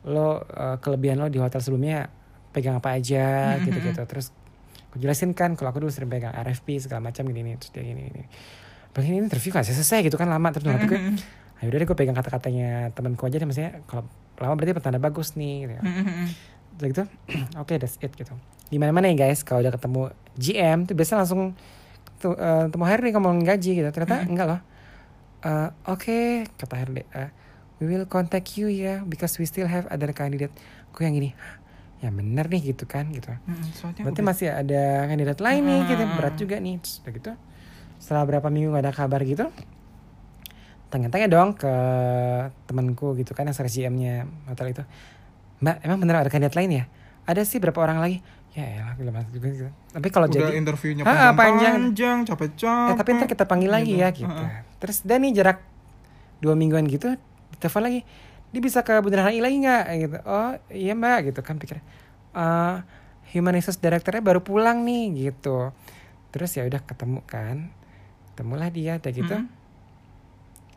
lo 0.05 0.27
eh, 0.43 0.77
kelebihan 0.77 1.17
lo 1.17 1.31
di 1.31 1.39
hotel 1.39 1.63
sebelumnya 1.63 2.11
pegang 2.51 2.77
apa 2.77 2.93
aja 2.93 3.55
gitu-gitu. 3.63 4.03
Terus 4.03 4.35
aku 4.95 5.03
jelasin 5.03 5.35
kan 5.35 5.59
kalau 5.59 5.75
aku 5.75 5.83
dulu 5.83 5.91
sering 5.91 6.07
pegang 6.07 6.31
RFP 6.31 6.79
segala 6.79 7.03
macam 7.03 7.27
gini-gini 7.27 7.59
terus 7.59 7.75
dia 7.75 7.83
gini 7.83 8.07
gini. 8.07 8.23
Ini 8.95 9.27
interview 9.27 9.51
kan 9.51 9.67
selesai 9.67 10.07
gitu 10.07 10.15
kan 10.15 10.31
lama 10.31 10.55
terus 10.55 10.63
nanti 10.63 10.87
gue 10.87 10.95
Mm-mm. 10.95 11.59
ayo 11.59 11.67
udah 11.67 11.79
deh 11.83 11.87
gue 11.91 11.97
pegang 11.99 12.15
kata-katanya 12.15 12.95
temanku 12.95 13.27
aja 13.27 13.43
deh 13.43 13.43
maksudnya 13.43 13.83
kalau 13.91 14.07
lama 14.39 14.55
berarti 14.55 14.71
pertanda 14.71 14.99
bagus 15.03 15.35
nih 15.35 15.67
gitu. 15.67 15.83
Mm-mm. 15.83 16.27
Udah 16.79 16.87
gitu 16.87 17.03
oke 17.61 17.73
that's 17.75 17.99
it 17.99 18.15
gitu 18.15 18.31
di 18.71 18.79
mana 18.79 18.95
mana 18.95 19.11
ya 19.11 19.27
guys 19.27 19.43
kalau 19.43 19.59
udah 19.59 19.75
ketemu 19.75 20.01
GM 20.39 20.79
tuh 20.87 20.95
biasa 20.95 21.19
langsung 21.19 21.53
tuh, 22.17 22.39
eh, 22.39 22.71
ketemu 22.71 22.83
HRD 22.87 23.05
ngomongin 23.19 23.43
gaji 23.43 23.71
gitu 23.83 23.89
ternyata 23.91 24.23
Mm-mm. 24.23 24.31
enggak 24.31 24.47
loh 24.47 24.61
Eh, 25.45 25.69
oke 25.85 26.49
kata 26.57 26.73
HRD 26.73 26.99
eh, 27.13 27.29
we 27.77 27.85
will 27.85 28.09
contact 28.09 28.57
you 28.57 28.65
ya 28.65 29.05
because 29.05 29.37
we 29.37 29.45
still 29.45 29.69
have 29.69 29.85
other 29.93 30.09
candidate 30.09 30.49
gue 30.89 31.03
yang 31.03 31.13
gini 31.13 31.37
"Hah, 31.37 31.61
ya 31.97 32.09
bener 32.09 32.45
nih 32.45 32.61
gitu 32.69 32.83
kan 32.83 33.07
gitu. 33.09 33.31
Soalnya 33.73 34.03
berarti 34.03 34.19
udah- 34.19 34.27
masih 34.27 34.47
ada 34.49 34.83
kandidat 35.05 35.39
lain 35.39 35.61
nih 35.61 35.79
gitu. 35.85 36.03
Hmm. 36.03 36.15
berat 36.15 36.35
juga 36.35 36.55
nih 36.57 36.75
Terus 36.77 36.95
udah 36.99 37.13
gitu. 37.13 37.31
Setelah 37.97 38.23
berapa 38.25 38.47
minggu 38.47 38.69
gak 38.69 38.83
ada 38.83 38.93
kabar 38.93 39.21
gitu 39.21 39.47
tanya-tanya 40.85 41.27
dong 41.27 41.51
ke 41.53 41.73
temanku 42.63 43.17
gitu 43.17 43.33
kan 43.33 43.43
yang 43.43 43.53
series 43.53 43.75
GM-nya 43.75 44.15
hotel 44.45 44.71
itu. 44.71 44.83
Mbak 45.57 45.75
emang 45.81 45.97
bener 45.99 46.15
ada 46.17 46.29
kandidat 46.29 46.55
lain 46.55 46.71
ya? 46.73 46.85
Ada 47.25 47.41
sih 47.43 47.57
berapa 47.57 47.75
orang 47.75 47.99
lagi? 47.99 48.17
Ya 48.53 48.79
elah 48.79 48.95
gila 48.95 49.11
gitu. 49.27 49.67
tapi 49.91 50.07
kalau 50.07 50.31
jadi 50.31 50.55
interviewnya 50.55 51.03
Ah, 51.03 51.35
panjang-panjang, 51.35 52.23
capek-capek. 52.23 52.87
eh, 52.87 52.95
tapi 52.95 53.09
ntar 53.13 53.27
kita 53.27 53.43
panggil 53.43 53.67
lagi 53.67 53.93
ya 53.93 54.07
gitu. 54.09 54.31
Terus 54.79 55.03
dan 55.03 55.19
nih 55.19 55.35
jarak 55.35 55.59
dua 56.39 56.53
mingguan 56.53 56.87
gitu 56.87 57.19
ditelepon 57.51 57.83
lagi 57.83 57.99
dia 58.49 58.61
bisa 58.61 58.81
ke 58.81 58.93
Bundaran 58.99 59.29
HI 59.29 59.39
lagi 59.39 59.57
nggak? 59.61 59.83
Gitu. 59.97 60.17
Oh 60.23 60.51
iya 60.69 60.93
mbak 60.93 61.31
gitu 61.31 61.39
kan 61.41 61.55
pikir 61.55 61.79
eh 62.35 62.75
human 63.31 63.53
resource 63.53 63.77
directornya 63.77 64.21
baru 64.21 64.39
pulang 64.39 64.83
nih 64.83 65.29
gitu. 65.29 65.71
Terus 66.29 66.51
ya 66.53 66.63
udah 66.63 66.81
ketemu 66.81 67.19
kan. 67.23 67.71
Ketemulah 68.33 68.67
dia 68.69 68.97
udah 68.97 69.13
gitu. 69.13 69.35
Mm. 69.37 69.47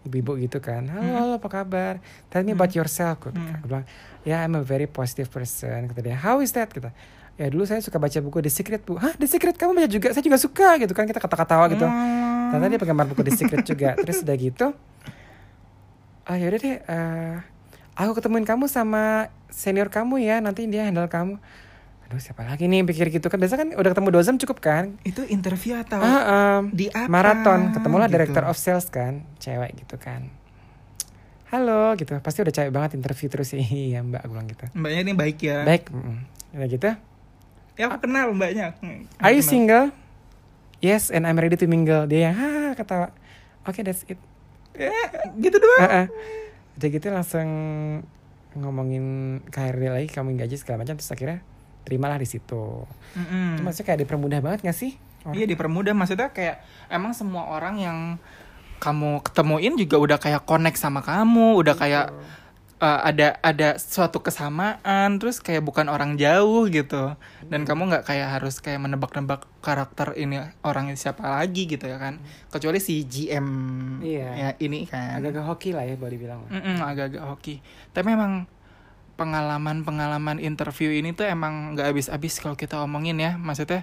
ibu-ibu 0.06 0.40
gitu 0.40 0.58
kan. 0.62 0.86
Halo 0.88 1.04
Mm. 1.04 1.16
halo 1.18 1.32
apa 1.36 1.48
kabar? 1.50 1.94
Tell 2.30 2.40
me 2.40 2.54
about 2.54 2.72
yourself 2.72 3.18
aku, 3.18 3.28
Mm. 3.28 3.60
aku 3.60 3.66
bilang 3.66 3.84
ya 4.22 4.40
I'm 4.40 4.54
a 4.54 4.62
very 4.62 4.86
positive 4.86 5.28
person 5.28 5.84
kata 5.84 6.00
dia. 6.00 6.16
How 6.16 6.38
is 6.38 6.54
that? 6.54 6.70
gitu 6.70 6.88
ya 7.38 7.46
dulu 7.46 7.62
saya 7.62 7.78
suka 7.78 7.98
baca 7.98 8.18
buku 8.18 8.38
The 8.40 8.50
Secret 8.50 8.82
bu. 8.82 8.96
Hah 8.96 9.14
The 9.14 9.26
Secret? 9.26 9.54
Kamu 9.54 9.70
baca 9.74 9.86
juga? 9.86 10.10
Saya 10.10 10.22
juga 10.22 10.38
suka 10.38 10.74
gitu 10.78 10.90
kan. 10.90 11.04
Kita 11.04 11.18
kata-katawa 11.18 11.70
gitu. 11.70 11.86
Hmm. 11.86 12.50
Ternyata 12.50 12.70
dia 12.72 12.80
penggemar 12.80 13.06
buku 13.06 13.22
The 13.22 13.34
Secret 13.36 13.62
juga. 13.62 13.94
Terus 13.94 14.24
udah 14.24 14.34
gitu, 14.34 14.66
ah 16.24 16.34
yaudah 16.34 16.58
deh, 16.58 16.76
eh, 16.80 17.36
aku 17.98 18.14
ketemuin 18.14 18.46
kamu 18.46 18.70
sama 18.70 19.26
senior 19.50 19.90
kamu 19.90 20.22
ya, 20.22 20.38
nanti 20.38 20.64
dia 20.64 20.86
handle 20.86 21.06
kamu. 21.06 21.42
Aduh 22.06 22.16
siapa 22.16 22.40
lagi 22.40 22.64
nih 22.64 22.86
pikir 22.86 23.10
gitu 23.10 23.26
kan, 23.26 23.36
biasa 23.36 23.58
kan 23.58 23.68
udah 23.70 23.90
ketemu 23.90 24.08
dozem 24.08 24.36
cukup 24.38 24.62
kan? 24.62 24.96
Itu 25.02 25.26
interview 25.26 25.76
atau 25.76 25.98
Ah, 25.98 26.22
em, 26.62 26.70
di 26.70 26.88
apa? 26.88 27.04
maraton, 27.04 27.74
ketemulah 27.74 28.06
gitu. 28.06 28.14
director 28.14 28.44
of 28.46 28.56
sales 28.56 28.86
kan, 28.88 29.26
cewek 29.36 29.76
gitu 29.76 29.98
kan. 29.98 30.30
Halo 31.48 31.96
gitu, 31.96 32.12
pasti 32.18 32.40
udah 32.40 32.54
cewek 32.54 32.72
banget 32.72 32.94
interview 32.94 33.28
terus 33.28 33.52
iya 33.56 34.00
mbak, 34.00 34.20
aku 34.20 34.32
bilang 34.32 34.48
gitu. 34.48 34.64
Mbaknya 34.72 35.00
ini 35.02 35.12
baik 35.12 35.38
ya. 35.42 35.58
Baik, 35.64 35.84
mm, 35.90 36.16
udah 36.54 36.68
gitu. 36.70 36.90
Ya 37.74 37.84
aku 37.86 37.96
kenal 38.04 38.32
mbaknya. 38.32 38.72
Are 39.20 39.34
you 39.34 39.40
Kenal. 39.40 39.50
single? 39.50 39.86
Yes, 40.78 41.10
and 41.10 41.26
I'm 41.26 41.34
ready 41.34 41.58
to 41.58 41.66
mingle. 41.66 42.06
Dia 42.06 42.30
yang 42.30 42.36
haha 42.38 42.70
ketawa. 42.72 43.10
Oke, 43.66 43.82
that's 43.82 44.06
it. 44.06 44.16
Ya, 44.72 44.94
gitu 45.36 45.58
doang. 45.58 45.80
Heeh. 45.82 46.04
Udah 46.78 46.88
gitu 46.88 47.06
langsung 47.10 47.48
ngomongin 48.54 49.04
KRD 49.44 49.82
lagi, 49.90 50.08
kamu 50.08 50.38
gaji 50.38 50.56
segala 50.56 50.82
macam 50.82 50.94
terus 50.94 51.10
akhirnya 51.10 51.42
terimalah 51.82 52.16
di 52.16 52.28
situ. 52.28 52.86
Mm-mm. 53.14 53.58
Itu 53.58 53.62
maksudnya 53.62 53.86
kayak 53.86 54.00
dipermudah 54.06 54.38
banget 54.38 54.58
gak 54.62 54.78
sih? 54.78 54.94
Orang- 55.26 55.34
Iya 55.34 55.46
dipermudah 55.46 55.92
maksudnya 55.92 56.30
kayak 56.30 56.62
emang 56.88 57.12
semua 57.12 57.50
orang 57.50 57.74
yang 57.76 57.98
kamu 58.78 59.26
ketemuin 59.26 59.74
juga 59.74 59.96
udah 59.98 60.18
kayak 60.18 60.46
connect 60.46 60.78
sama 60.78 61.02
kamu, 61.02 61.58
udah 61.58 61.74
kayak 61.74 62.14
uh, 62.78 63.00
ada 63.02 63.38
ada 63.42 63.78
suatu 63.78 64.22
kesamaan, 64.22 65.18
terus 65.18 65.38
kayak 65.38 65.62
bukan 65.62 65.86
orang 65.86 66.14
jauh 66.16 66.66
gitu. 66.66 67.14
Dan 67.46 67.66
kamu 67.66 67.90
nggak 67.90 68.04
kayak 68.06 68.28
harus 68.38 68.58
kayak 68.58 68.82
menebak-nebak 68.82 69.46
karakter 69.60 70.14
ini 70.14 70.38
orang 70.62 70.90
siapa 70.94 71.22
lagi 71.26 71.66
gitu 71.66 71.86
ya 71.86 71.98
kan. 71.98 72.22
Kecuali 72.50 72.78
si 72.78 73.02
GM 73.04 73.46
Iya. 74.02 74.28
ya 74.34 74.48
ini 74.62 74.86
kan. 74.86 75.18
agak-agak 75.18 75.44
hoki 75.46 75.70
lah 75.74 75.84
ya 75.84 75.94
boleh 75.98 76.14
dibilang. 76.14 76.46
Agak-agak 76.80 77.24
hoki. 77.26 77.60
Tapi 77.92 78.06
memang 78.14 78.46
pengalaman-pengalaman 79.18 80.38
interview 80.38 80.94
ini 80.94 81.10
tuh 81.10 81.26
emang 81.26 81.74
nggak 81.74 81.90
habis-habis 81.90 82.38
kalau 82.38 82.54
kita 82.54 82.78
omongin 82.78 83.18
ya. 83.18 83.34
Maksudnya 83.34 83.82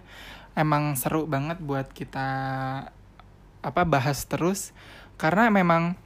emang 0.56 0.96
seru 0.96 1.28
banget 1.28 1.60
buat 1.60 1.92
kita 1.92 2.28
apa 3.66 3.82
bahas 3.84 4.24
terus 4.30 4.72
karena 5.18 5.50
memang 5.50 5.98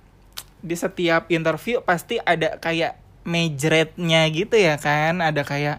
di 0.60 0.76
setiap 0.76 1.32
interview 1.32 1.80
pasti 1.84 2.20
ada 2.20 2.60
kayak 2.60 3.00
majorette-nya 3.24 4.28
gitu 4.32 4.56
ya 4.56 4.76
kan. 4.80 5.24
Ada 5.24 5.44
kayak 5.44 5.78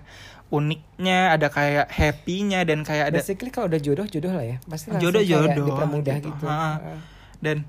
uniknya 0.50 1.38
ada 1.38 1.46
kayak 1.46 1.86
happynya 1.94 2.66
dan 2.66 2.82
kayak 2.82 3.14
ada 3.14 3.22
Basically 3.22 3.54
kalau 3.54 3.70
udah 3.70 3.80
jodoh 3.80 4.06
jodoh 4.08 4.32
lah 4.34 4.44
ya. 4.44 4.56
Pasti 4.66 4.90
Jodoh, 4.98 5.22
jodoh, 5.22 5.66
dipermudah 5.68 6.16
gitu. 6.18 6.34
gitu. 6.34 6.46
Ha. 6.46 6.80
Dan 7.38 7.64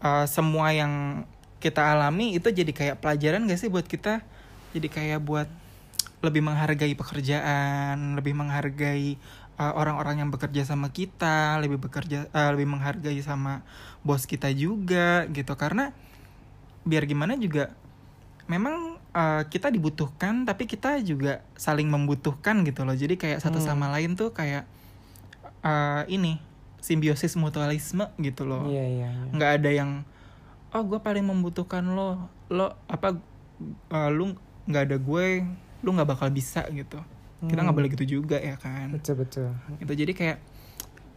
uh, 0.00 0.26
semua 0.26 0.72
yang 0.72 1.24
kita 1.60 1.92
alami 1.92 2.34
itu 2.40 2.48
jadi 2.48 2.72
kayak 2.72 2.96
pelajaran 3.04 3.44
gak 3.44 3.60
sih 3.60 3.68
buat 3.68 3.84
kita 3.84 4.24
jadi 4.72 4.88
kayak 4.88 5.20
buat 5.20 5.48
lebih 6.24 6.40
menghargai 6.40 6.96
pekerjaan 6.96 8.16
lebih 8.16 8.32
menghargai 8.32 9.20
uh, 9.60 9.72
orang-orang 9.76 10.24
yang 10.24 10.30
bekerja 10.32 10.64
sama 10.64 10.88
kita 10.88 11.60
lebih 11.60 11.76
bekerja 11.76 12.32
uh, 12.32 12.50
lebih 12.56 12.68
menghargai 12.68 13.20
sama 13.20 13.60
bos 14.00 14.24
kita 14.24 14.48
juga 14.56 15.28
gitu 15.28 15.52
karena 15.54 15.92
biar 16.82 17.04
gimana 17.04 17.34
juga 17.34 17.72
memang 18.46 18.98
uh, 19.10 19.42
kita 19.46 19.68
dibutuhkan 19.68 20.42
tapi 20.42 20.64
kita 20.64 20.98
juga 21.00 21.44
saling 21.54 21.86
membutuhkan 21.86 22.62
gitu 22.62 22.82
loh 22.82 22.94
jadi 22.94 23.14
kayak 23.14 23.38
satu 23.38 23.58
Hmm. 23.58 23.68
sama 23.68 23.86
lain 23.90 24.14
tuh 24.14 24.30
kayak 24.30 24.66
uh, 25.60 26.02
ini 26.06 26.40
simbiosis 26.78 27.36
mutualisme 27.36 28.08
gitu 28.16 28.42
loh 28.42 28.66
Iya 28.66 28.84
iya. 28.86 29.08
iya. 29.12 29.30
nggak 29.30 29.50
ada 29.56 29.70
yang 29.70 29.90
oh 30.70 30.82
gue 30.82 30.98
paling 30.98 31.22
membutuhkan 31.22 31.84
lo 31.84 32.16
lo 32.48 32.74
apa 32.86 33.20
uh, 33.88 34.08
lu 34.08 34.34
nggak 34.64 34.82
ada 34.84 34.96
gue 34.96 35.26
lu 35.80 35.88
nggak 35.90 36.08
bakal 36.08 36.28
bisa 36.28 36.64
gitu 36.68 36.98
kita 37.40 37.56
nggak 37.56 37.66
Hmm. 37.66 37.76
boleh 37.76 37.90
gitu 37.90 38.18
juga 38.18 38.36
ya 38.36 38.56
kan 38.56 38.92
Betul 38.92 39.20
betul. 39.20 39.48
gitu 39.78 39.92
jadi 39.94 40.12
kayak 40.12 40.38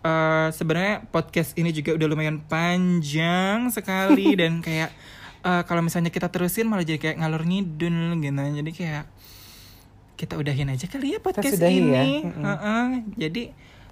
eh 0.03 0.49
sebenarnya 0.51 1.07
podcast 1.07 1.55
ini 1.55 1.71
juga 1.71 1.95
udah 1.95 2.07
lumayan 2.07 2.43
panjang 2.43 3.71
sekali 3.71 4.35
dan 4.39 4.59
kayak 4.59 4.91
eh, 5.43 5.63
kalau 5.67 5.83
misalnya 5.83 6.09
kita 6.09 6.27
terusin 6.31 6.65
malah 6.65 6.83
jadi 6.83 6.99
kayak 6.99 7.17
ngalor 7.19 7.43
ngidul 7.43 8.19
gitu 8.19 8.41
jadi 8.63 8.71
kayak 8.71 9.05
kita 10.13 10.39
udahin 10.39 10.71
aja 10.71 10.85
kali 10.87 11.17
ya 11.17 11.19
podcast 11.19 11.59
ya. 11.59 11.67
ini 11.67 12.23
Mm-mm. 12.23 12.43
Heeh. 12.45 12.85
jadi 13.17 13.43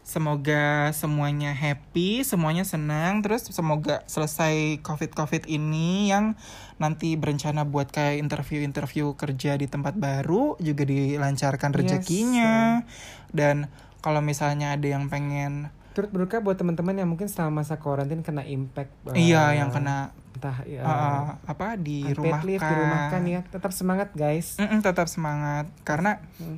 semoga 0.02 0.90
semuanya 0.98 1.54
happy 1.54 2.26
semuanya 2.26 2.66
senang 2.66 3.22
terus 3.22 3.46
semoga 3.54 4.02
selesai 4.10 4.82
covid 4.82 5.14
covid 5.14 5.46
ini 5.46 6.10
yang 6.10 6.34
nanti 6.82 7.14
berencana 7.14 7.70
buat 7.70 7.94
kayak 7.94 8.18
interview 8.18 8.66
interview 8.66 9.14
kerja 9.14 9.62
di 9.62 9.70
tempat 9.70 9.94
baru 9.94 10.58
juga 10.58 10.90
dilancarkan 10.90 11.70
Yes. 11.70 11.78
rezekinya 11.78 12.82
dan 13.30 13.70
kalau 14.02 14.26
misalnya 14.26 14.74
ada 14.74 14.90
yang 14.90 15.06
pengen 15.06 15.70
Turut 15.92 16.10
berduka 16.10 16.40
buat 16.40 16.56
teman-teman 16.56 16.96
yang 16.96 17.10
mungkin 17.12 17.28
selama 17.28 17.64
masa 17.64 17.76
karantin 17.76 18.24
kena 18.24 18.48
impact. 18.48 18.92
iya 19.14 19.52
eh, 19.52 19.60
yang 19.60 19.70
kena 19.70 20.16
entah 20.32 20.58
ya, 20.64 20.82
uh, 20.82 21.38
apa 21.44 21.76
di 21.76 22.08
rumah 22.16 22.40
dirumahkan 22.42 23.22
ya. 23.28 23.42
Tetap 23.52 23.72
semangat 23.76 24.10
guys. 24.16 24.56
tetap 24.58 25.08
semangat 25.12 25.68
karena 25.84 26.24
Hmm. 26.40 26.58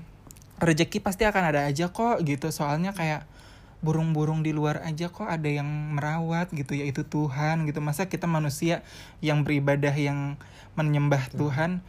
rezeki 0.61 1.01
pasti 1.03 1.25
akan 1.27 1.43
ada 1.49 1.67
aja 1.67 1.91
kok 1.91 2.23
gitu 2.23 2.47
soalnya 2.53 2.95
kayak 2.95 3.27
burung-burung 3.83 4.47
di 4.47 4.55
luar 4.55 4.79
aja 4.87 5.11
kok 5.11 5.27
ada 5.27 5.49
yang 5.51 5.67
merawat 5.67 6.47
gitu 6.55 6.71
yaitu 6.71 7.03
Tuhan 7.03 7.67
gitu 7.67 7.83
masa 7.83 8.07
kita 8.07 8.31
manusia 8.31 8.79
yang 9.19 9.43
beribadah 9.43 9.91
yang 9.91 10.39
menyembah 10.79 11.27
Tuhan 11.35 11.83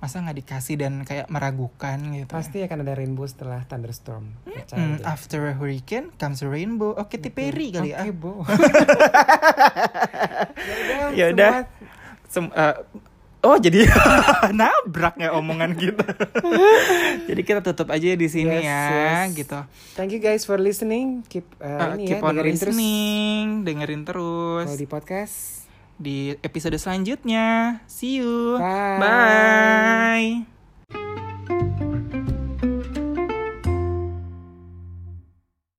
masa 0.00 0.16
nggak 0.18 0.38
dikasih 0.38 0.76
dan 0.76 1.04
kayak 1.04 1.28
meragukan 1.28 2.00
gitu 2.10 2.24
Pasti 2.26 2.60
akan 2.60 2.80
ada 2.80 2.94
rainbow 2.94 3.22
setelah 3.22 3.62
thunderstorm. 3.62 4.32
Hmm, 4.42 4.96
deh. 4.96 5.04
after 5.04 5.46
a 5.46 5.54
hurricane 5.54 6.08
comes 6.14 6.40
a 6.40 6.48
rainbow 6.48 6.92
oke 6.94 7.08
Katy 7.10 7.28
Perry 7.28 7.68
kali 7.70 7.92
Oke, 7.92 8.00
ya 8.08 8.12
Bo. 8.12 8.40
ya 11.12 11.24
udah 11.28 11.52
Sem- 12.26 12.48
eh, 12.48 12.74
oh 13.40 13.56
jadi 13.56 13.84
nabrak 14.54 15.18
ya 15.18 15.34
omongan 15.34 15.74
kita 15.74 16.06
jadi 17.28 17.40
kita 17.42 17.60
tutup 17.60 17.90
aja 17.90 18.14
di 18.14 18.24
sini 18.26 18.56
Yes, 18.56 18.64
ya 18.64 18.80
yes. 19.26 19.36
gitu 19.36 19.60
Thank 19.92 20.10
you 20.10 20.22
guys 20.22 20.42
for 20.42 20.56
listening. 20.56 21.26
Keep 21.26 21.44
uh, 21.58 21.92
Uh, 21.92 21.92
ini 21.94 22.04
keep 22.06 22.16
ya 22.16 22.24
on 22.24 22.32
dengerin 22.32 22.54
terus 22.54 22.72
listening 22.72 23.44
dengerin 23.62 24.02
terus 24.02 24.64
kalau 24.64 24.78
di 24.78 24.88
podcast. 24.88 25.59
Di 26.00 26.32
episode 26.40 26.80
selanjutnya. 26.80 27.78
See 27.84 28.24
you. 28.24 28.56
Bye. 28.56 28.98
bye 28.98 30.59